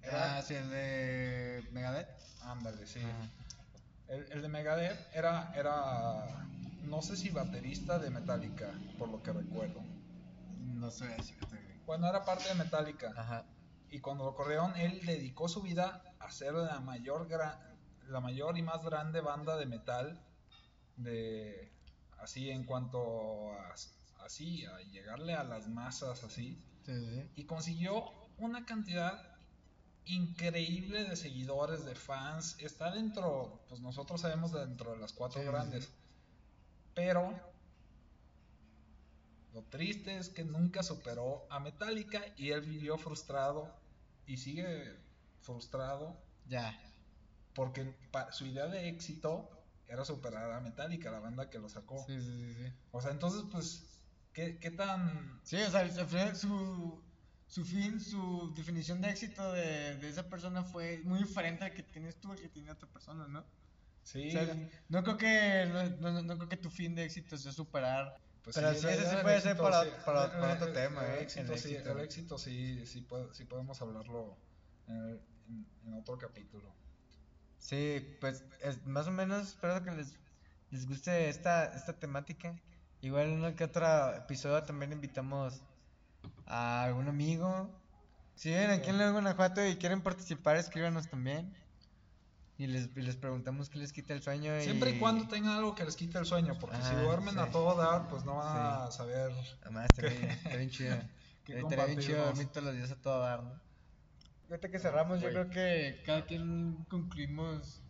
[0.04, 2.08] era, Ah, sí, el de Megadeth.
[2.44, 3.00] ándale, sí.
[4.08, 6.48] El, el de Megadeth era, era,
[6.84, 9.82] no sé si baterista de Metallica, por lo que recuerdo.
[10.60, 11.62] No sé güey.
[11.86, 13.12] Bueno, era parte de Metallica.
[13.18, 13.46] Ajá.
[13.90, 17.58] Y cuando lo corrieron, él dedicó su vida a ser la mayor, gra-
[18.10, 20.20] la mayor y más grande banda de metal
[20.96, 21.72] de
[22.20, 23.74] así en cuanto a
[24.26, 27.30] así a llegarle a las masas así Sí, sí, sí.
[27.36, 28.06] y consiguió
[28.38, 29.36] una cantidad
[30.06, 32.56] increíble de seguidores, de fans.
[32.60, 35.90] Está dentro, pues nosotros sabemos dentro de las cuatro Sí, grandes.
[36.94, 37.34] Pero
[39.54, 43.76] lo triste es que nunca superó a Metallica y él vivió frustrado
[44.26, 44.96] y sigue
[45.42, 46.80] frustrado Ya.
[47.58, 47.92] Porque
[48.32, 49.50] su idea de éxito
[49.88, 51.98] era superar a Metallica, la banda que lo sacó.
[52.06, 52.74] Sí, sí, sí, sí.
[52.92, 57.04] O sea, entonces, pues, ¿qué, qué tan Sí, o sea, al final su,
[57.48, 61.82] su fin, su definición de éxito de, de esa persona fue muy diferente al que
[61.82, 63.44] tienes tú, al que tiene otra persona, ¿no?
[64.04, 64.56] Sí, O sea,
[64.90, 65.66] no creo que
[66.00, 68.22] no, no- no creo que tu fin de éxito sea superar.
[68.44, 70.74] pues pero sí, ese idea sí puede ser para- sí, para- el- para otro el-
[70.74, 71.24] tema, ¿eh?
[71.24, 72.38] éxito, El sí, éxito.
[72.38, 74.38] sí, sí, puede- sí podemos hablarlo
[74.88, 76.74] en, el- en- en otro capítulo.
[77.60, 80.14] Sí, pues es, más o menos espero que les,
[80.72, 82.56] les guste esta, esta temática.
[83.02, 85.62] Igual en uno que otro episodio también invitamos
[86.46, 87.70] a algún amigo.
[88.36, 91.54] Si viven aquí en León, Guanajuato y quieren participar, escríbanos también.
[92.60, 94.60] Y les, y les preguntamos qué les quita el sueño.
[94.62, 97.40] Siempre y cuando tengan algo que les quite el sueño, porque si Ah, duermen sí.
[97.40, 99.32] a todo dar, pues no van a saber.
[99.62, 100.98] Además, está bien, está bien chido.
[101.46, 103.67] ¿Qué Estaría bien chido dormir todos los días a todo dar, ¿no?
[104.50, 107.82] Ahorita que cerramos, yo creo que cada quien concluimos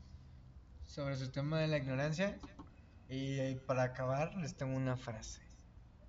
[0.86, 2.40] sobre su tema de la ignorancia.
[3.10, 5.40] Y para acabar, les tengo una frase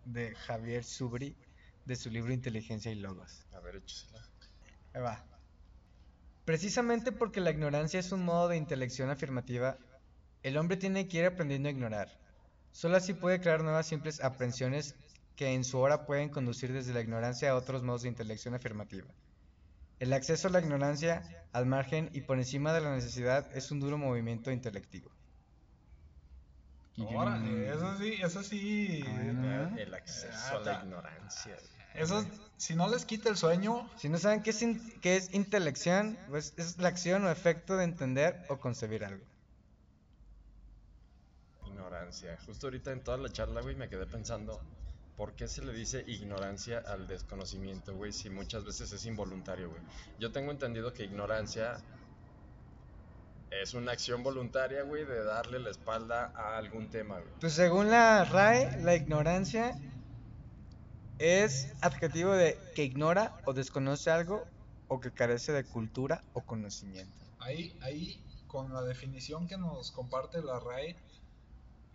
[0.07, 1.37] de Javier Subri
[1.85, 3.47] de su libro Inteligencia y Logos.
[3.53, 4.23] A ver, échasela.
[4.95, 5.23] Ahí va.
[6.47, 9.77] Precisamente porque la ignorancia es un modo de intelección afirmativa,
[10.43, 12.09] el hombre tiene que ir aprendiendo a ignorar.
[12.73, 14.95] Solo así puede crear nuevas simples aprensiones
[15.37, 19.09] que en su hora pueden conducir desde la ignorancia a otros modos de intelección afirmativa.
[20.01, 21.23] El acceso a la ignorancia,
[21.53, 25.11] al margen y por encima de la necesidad, es un duro movimiento intelectivo.
[26.99, 29.05] Órale, eso sí, eso sí.
[29.07, 29.71] Ah.
[29.77, 31.57] El acceso Ah, a la ta- ignorancia.
[31.95, 32.25] Eso,
[32.57, 36.19] si no les quita el sueño, Si no saben qué es, in- qué es intelección,
[36.29, 39.25] pues es la acción o efecto de entender o concebir algo.
[41.67, 42.37] Ignorancia.
[42.47, 44.61] Justo ahorita en toda la charla, güey, me quedé pensando,
[45.19, 48.13] ¿por qué se le dice ignorancia al desconocimiento, güey?
[48.13, 49.83] Si muchas veces es involuntario, güey.
[50.21, 51.79] Yo tengo entendido que ignorancia
[53.51, 57.33] es una acción voluntaria, güey, de darle la espalda a algún tema, güey.
[57.41, 59.77] Pues según la RAE, la ignorancia
[61.19, 64.47] es adjetivo de que ignora o desconoce algo
[64.87, 67.13] o que carece de cultura o conocimiento.
[67.41, 70.97] ahí, ahí con la definición que nos comparte la RAE,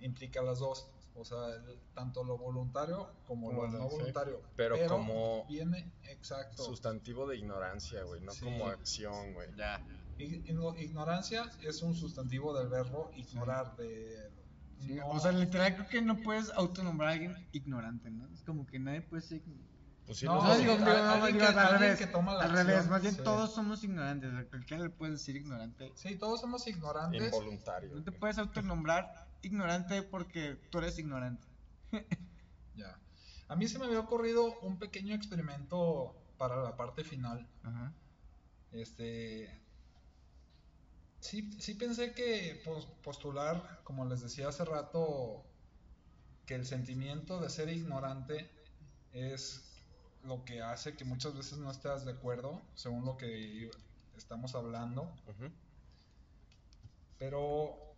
[0.02, 0.88] implica las dos.
[1.16, 3.96] O sea, el- tanto lo voluntario como, Como lo no sí.
[3.98, 4.42] voluntario.
[4.56, 6.64] Pero como- Viene, exacto.
[6.64, 8.44] Sustantivo de ignorancia, güey, no Sí.
[8.46, 9.48] como acción, güey.
[9.56, 9.80] Ya.
[10.18, 14.32] Ig- igno- Ignorancia es un sustantivo del verbo ignorar, de...
[14.80, 18.28] Sí, no- O sea, literal creo que no puedes autonombrar a alguien ignorante, ¿no?
[18.34, 19.42] Es como que nadie puede ser.
[20.06, 21.98] Pues sí, No, No, digo, no, al revés.
[21.98, 23.22] que toma la al revés, acción, más bien sí.
[23.24, 24.34] todos somos ignorantes.
[24.34, 25.94] A cualquiera le puedes decir ignorante.
[25.96, 27.24] Sí, todos somos ignorantes.
[27.24, 27.96] involuntario.
[27.96, 31.48] No te puedes autonombrar ignorante porque tú eres ignorante.
[32.76, 33.00] Ya.
[33.50, 37.48] A mí se me había ocurrido un pequeño experimento para la parte final.
[37.64, 37.94] Ajá.
[38.72, 39.62] Este.
[41.20, 45.44] Sí, sí pensé que pos- postular, como les decía hace rato,
[46.46, 48.50] que el sentimiento de ser ignorante
[49.14, 49.64] es
[50.24, 53.72] lo que hace que muchas veces no estés de acuerdo, según lo que
[54.18, 55.14] estamos hablando.
[57.18, 57.93] Pero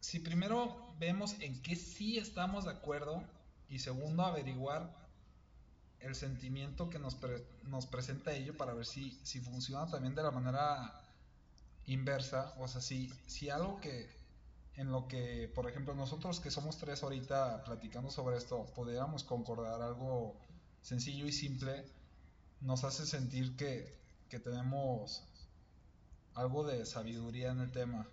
[0.00, 3.22] si primero vemos en qué sí estamos de acuerdo
[3.68, 4.96] y segundo averiguar
[6.00, 10.22] el sentimiento que nos, pre- nos presenta ello para ver si, si funciona también de
[10.22, 10.94] la manera
[11.86, 14.08] inversa, o sea, si, si algo que
[14.76, 19.82] en lo que, por ejemplo, nosotros que somos tres ahorita platicando sobre esto, pudiéramos concordar
[19.82, 20.40] algo
[20.82, 21.84] sencillo y simple,
[22.60, 23.98] nos hace sentir que,
[24.30, 25.24] que tenemos
[26.34, 28.08] algo de sabiduría en el tema.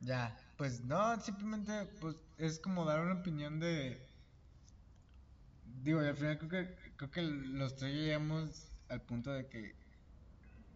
[0.00, 3.98] Ya, pues no, simplemente pues es como dar una opinión de
[5.82, 9.74] digo, y al final creo que creo que los tres llegamos al punto de que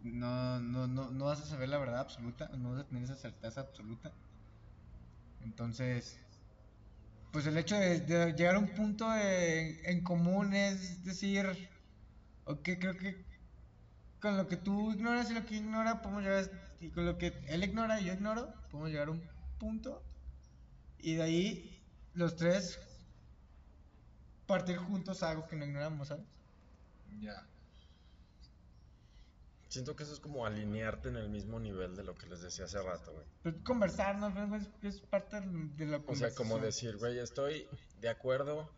[0.02, 3.16] no no no no vas a saber la verdad absoluta, no vas a tener esa
[3.16, 4.12] certeza absoluta.
[5.40, 6.18] Entonces,
[7.32, 8.00] pues el hecho de,
[8.36, 11.46] llegar a un punto de- en común es decir,
[12.44, 13.26] ok, creo que
[14.20, 16.50] con lo que tú ignoras y lo que ignora, podemos llegar
[16.80, 20.02] y con lo que él ignora y yo ignoro, podemos llegar a un punto
[20.98, 21.82] y de ahí
[22.14, 22.78] los tres
[24.46, 26.24] partir juntos a algo que no ignoramos, ¿sabes?
[27.20, 27.46] Ya.
[29.68, 32.64] Siento que eso es como alinearte en el mismo nivel de lo que les decía
[32.64, 33.26] hace rato, güey.
[33.42, 34.56] Pues conversar, ¿no?
[34.56, 37.68] Es, es parte de la O sea, como decir, güey, estoy
[38.00, 38.70] de acuerdo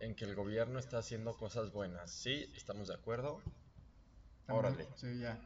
[0.00, 2.10] en que el gobierno está haciendo cosas buenas.
[2.10, 3.42] Sí, estamos de acuerdo.
[4.46, 4.88] También, Órale.
[4.96, 5.38] Sí, ya.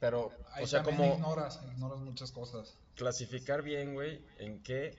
[0.00, 2.76] Pero, Ahí o sea, como ignoras, ignoras muchas cosas.
[2.94, 4.98] clasificar bien, güey, en qué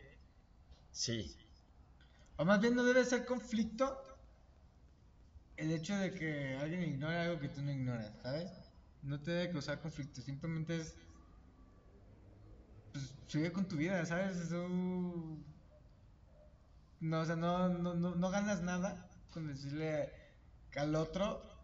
[0.91, 1.35] sí.
[2.37, 4.01] O más bien no debe ser conflicto
[5.57, 8.51] el hecho de que alguien ignore algo que tú no ignoras, ¿sabes?
[9.03, 10.95] No te debe causar conflicto, simplemente es.
[12.91, 14.37] Pues sigue con tu vida, ¿sabes?
[14.37, 14.67] Eso.
[16.99, 20.11] No, o sea, no, no, no, no ganas nada con decirle
[20.75, 21.54] al otro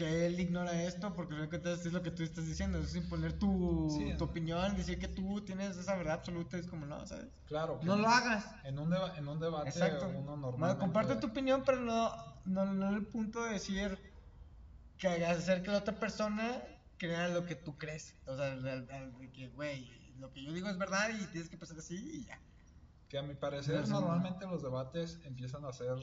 [0.00, 4.16] que él ignora esto, porque es lo que tú estás diciendo, es imponer tu, Sí.
[4.16, 7.26] tu opinión, decir que tú tienes esa verdad absoluta, es como no, ¿sabes?
[7.44, 7.78] Claro.
[7.82, 8.46] No lo hagas.
[8.64, 10.08] En un, deba- en un debate Exacto.
[10.08, 10.80] uno No, normalmente...
[10.80, 12.14] comparte tu opinión, pero no,
[12.46, 13.98] no, no el punto de decir
[14.96, 16.62] que hagas hacer que la otra persona
[16.96, 18.16] crea lo que tú crees.
[18.26, 18.56] O sea,
[19.34, 22.40] que, güey, lo que yo digo es verdad y tienes que pensar así y ya.
[23.10, 25.96] Que a mi parecer No, normalmente los debates empiezan a ser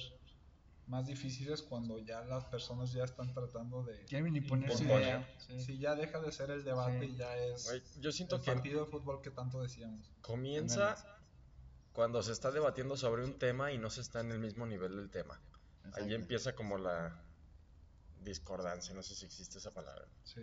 [0.88, 4.06] más difíciles cuando ya las personas ya están tratando de...
[4.06, 4.72] Quieren su Imponer.
[4.82, 5.36] idea.
[5.46, 5.60] Sí.
[5.60, 7.14] Si ya deja de ser el debate Sí.
[7.14, 10.10] y ya es yo siento el que partido de fútbol que tanto decíamos.
[10.22, 10.96] comienza
[11.92, 14.96] cuando se está debatiendo sobre un tema y no se está en el mismo nivel
[14.96, 15.40] del tema.
[15.94, 17.22] Ahí empieza como la
[18.24, 20.06] discordancia, no sé si existe esa palabra.
[20.24, 20.42] Sí.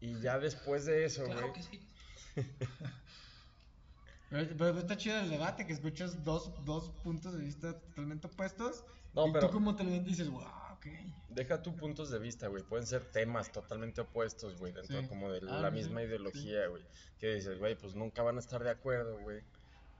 [0.00, 1.36] Y ya después de eso, güey.
[1.36, 1.88] Claro que sí.
[4.32, 8.84] Pero, pero está chido el debate, que escuchas dos, dos puntos de vista totalmente opuestos.
[9.14, 10.86] No, y pero tú como te lo dices, wow, ok.
[11.28, 12.62] deja tus puntos de vista, güey.
[12.62, 15.06] Pueden ser temas totalmente opuestos, güey, dentro Sí.
[15.06, 16.82] como de Ah, la sí, misma ideología, güey.
[17.18, 19.42] Que dices, güey, pues nunca van a estar de acuerdo, güey.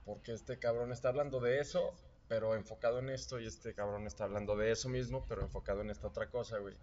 [0.03, 1.93] Porque este cabrón está hablando de eso,
[2.27, 5.91] pero enfocado en esto, y este cabrón está hablando de eso mismo, pero enfocado en
[5.91, 6.75] esta otra cosa, güey.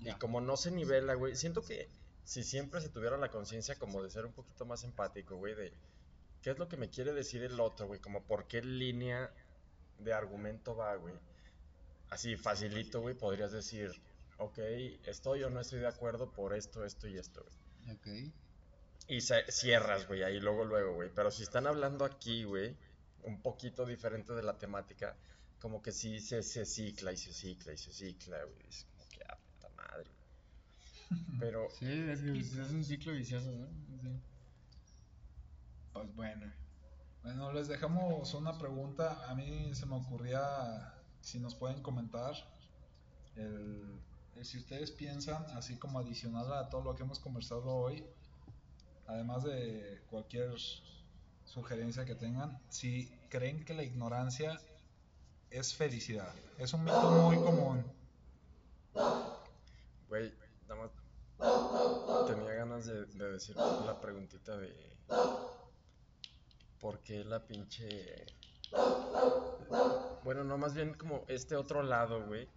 [0.00, 1.88] Y como no se nivela, güey, siento que
[2.24, 5.72] si siempre se tuviera la conciencia como de ser un poquito más empático, güey, de
[6.42, 9.32] qué es lo que me quiere decir el otro, güey, como por qué línea
[9.98, 11.14] de argumento va, güey.
[12.10, 13.90] Así facilito, güey, podrías decir,
[14.38, 14.58] ok,
[15.06, 17.96] estoy o no estoy de acuerdo por esto, esto y esto, güey.
[17.96, 18.32] Ok.
[19.08, 21.10] Y se- cierras, güey, ahí luego, luego, güey.
[21.14, 22.76] Pero si están hablando aquí, güey,
[23.22, 25.16] un poquito diferente de la temática,
[25.60, 28.66] como que sí se, se cicla y se cicla y se cicla, güey.
[28.68, 30.10] Es como que, ah, puta madre.
[31.40, 33.66] Pero, Sí, es, es un ciclo vicioso, ¿no?
[34.00, 34.08] Sí.
[35.92, 36.52] Pues bueno.
[37.22, 39.24] Bueno, les dejamos una pregunta.
[39.28, 42.32] A mí se me ocurría si nos pueden comentar
[43.36, 44.00] el,
[44.42, 48.04] si ustedes piensan, así como adicional a todo lo que hemos conversado hoy,
[49.06, 50.54] además de cualquier
[51.44, 54.58] sugerencia que tengan si creen que la ignorancia
[55.50, 56.32] es felicidad.
[56.58, 57.84] Es un mito muy común.
[60.08, 60.32] Güey,
[60.68, 60.90] nada
[61.38, 64.96] más tenía ganas de decir la preguntita de
[66.80, 68.26] por qué la pinche...
[70.24, 72.48] Bueno, no, más bien como este otro lado, güey.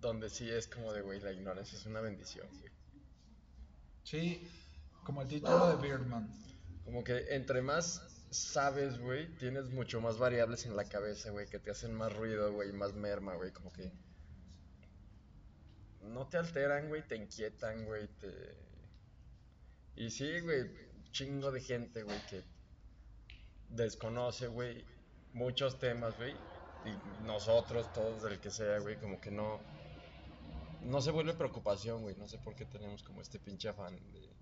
[0.00, 2.72] Donde sí es como de, güey, la ignorancia es una bendición, güey.
[4.02, 4.48] Sí,
[5.04, 6.28] como el título de Birdman.
[6.84, 11.58] Como que entre más sabes, güey, tienes mucho más variables en la cabeza, güey, que
[11.58, 13.92] te hacen más ruido, güey, más merma, güey, como que
[16.00, 18.56] no te alteran, güey, te inquietan, güey, te...
[19.96, 20.70] Y sí, güey,
[21.12, 22.42] chingo de gente, güey, que
[23.68, 24.84] desconoce, güey,
[25.32, 26.32] muchos temas, güey,
[26.84, 29.60] y nosotros, todos del que sea, güey, como que no...
[30.82, 34.32] No se vuelve preocupación, güey, no sé por qué tenemos como este pinche afán de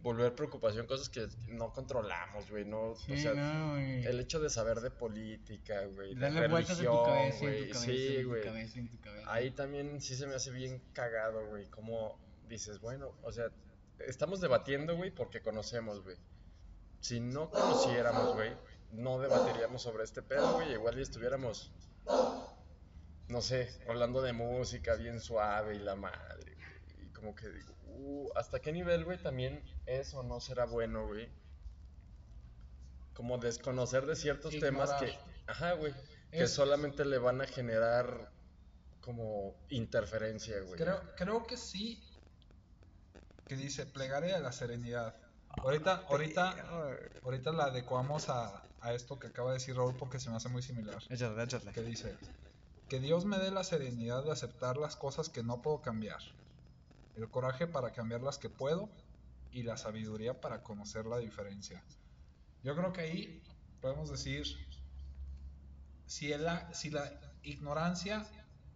[0.00, 4.50] volver preocupación, cosas que no controlamos, güey, no, o Sí, sea, no, el hecho de
[4.50, 8.42] saber de política, güey, de religión, güey, sí, güey.
[9.26, 13.50] Ahí también sí se me hace bien cagado, güey, como dices, bueno, o sea,
[14.00, 16.16] estamos debatiendo, güey, porque conocemos, güey.
[17.00, 18.52] Si no conociéramos, güey,
[18.92, 21.72] no debatiríamos sobre este pedo, güey, igual y estuviéramos,
[23.28, 27.74] no sé, hablando de música bien suave y la madre, güey, y como que digo,
[27.86, 31.28] uh, ¿hasta qué nivel, güey, también eso no será bueno, güey?
[33.14, 35.16] Como desconocer de ciertos temas que,
[35.46, 35.92] ajá, güey,
[36.30, 38.30] que Es- solamente le van a generar
[39.00, 40.76] como interferencia, güey.
[40.78, 42.02] Creo, creo que sí.
[43.52, 45.14] Que dice, plegaria a la serenidad.
[45.62, 46.54] Ahorita, ahorita,
[47.22, 50.48] ahorita la adecuamos a, a esto que acaba de decir Raúl porque se me hace
[50.48, 51.02] muy similar.
[51.10, 51.70] Échale, échale.
[51.72, 52.16] Que dice,
[52.88, 56.20] que Dios me dé la serenidad de aceptar las cosas que no puedo cambiar.
[57.14, 58.88] El coraje para cambiar las que puedo
[59.50, 61.84] y la sabiduría para conocer la diferencia.
[62.62, 63.42] Yo creo que ahí
[63.82, 64.46] podemos decir,
[66.06, 68.26] si, el a- si la ignorancia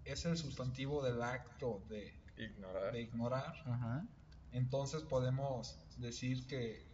[0.05, 2.93] es el sustantivo del acto de, Ignorar.
[2.93, 4.05] de ignorar, Ajá.
[4.53, 6.87] Entonces podemos decir que,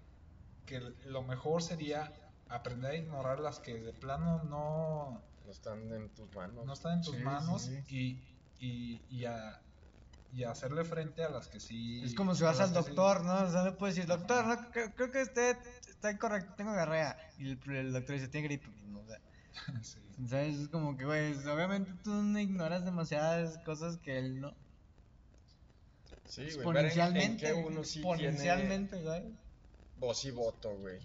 [0.66, 2.12] que lo mejor sería
[2.48, 6.64] aprender a ignorar las que de plano no, No están en tus manos.
[6.66, 7.78] no están en tus Sí, manos sí.
[7.88, 9.60] Y, y, y, a,
[10.32, 12.02] y a hacerle frente a las que sí.
[12.04, 13.42] Es como si vas al sí- doctor, ¿no?
[13.44, 15.56] O sea, le puedes decir, doctor, no, creo, creo que usted
[15.88, 17.16] está incorrecto, tengo diarrea.
[17.38, 18.68] Y el, el doctor dice, tiene gripe.
[18.86, 19.18] No, o sea,
[19.82, 20.00] Sí.
[20.28, 20.56] ¿sabes?
[20.58, 24.54] Es como que, güey, obviamente tú no ignoras demasiadas cosas que él no.
[26.28, 26.46] Sí, güey.
[26.48, 27.46] ver en- en Exponencialmente.
[27.46, 29.32] qué uno sí tiene exponencialmente, ¿sabes?
[29.98, 30.98] voz y voto, güey.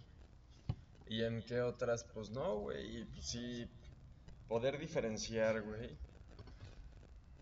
[1.07, 2.97] Y en qué otras, pues no, güey.
[3.01, 3.69] Y pues sí,
[4.47, 5.95] poder diferenciar, güey.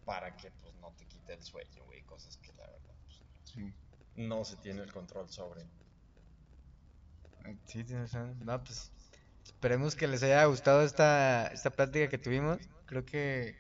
[0.05, 2.01] Para que, pues, no te quite el sueño, güey.
[2.03, 3.73] Cosas que la verdad, pues, Sí.
[4.17, 5.63] no se tiene el control sobre.
[7.65, 8.37] Sí, tienes razón.
[8.43, 8.91] No, pues
[9.43, 12.57] esperemos que les haya gustado esta, esta plática que tuvimos.
[12.85, 13.55] Creo que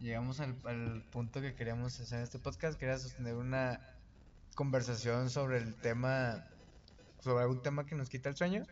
[0.00, 3.80] llegamos al, punto que queríamos hacer en este podcast, que era sostener una
[4.54, 6.46] conversación sobre el tema,
[7.20, 8.66] sobre algún tema que nos quita el sueño.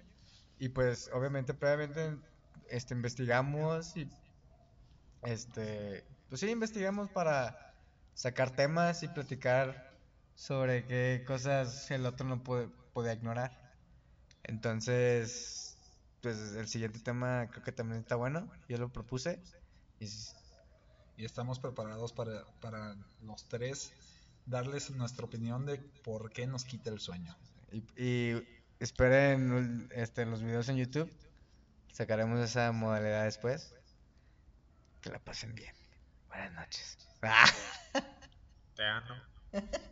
[0.59, 2.17] Y pues obviamente previamente
[2.69, 4.09] este, investigamos y
[5.23, 7.75] este, pues sí, investigamos para
[8.15, 9.93] sacar temas y platicar
[10.35, 13.73] sobre qué cosas el otro no puede, podía ignorar.
[14.45, 15.77] Entonces,
[16.21, 18.51] pues el siguiente tema creo que también está bueno.
[18.69, 19.41] Yo lo propuse.
[20.01, 20.09] Y,
[21.17, 23.93] Y estamos preparados para, para los tres
[24.47, 27.37] darles nuestra opinión de por qué nos quita el sueño.
[27.71, 28.43] y- y
[28.81, 31.11] esperen este, los videos en YouTube.
[31.93, 33.75] Sacaremos esa modalidad después.
[35.01, 35.75] Que la pasen bien.
[36.29, 36.99] Buenas noches.
[38.75, 39.15] Te amo.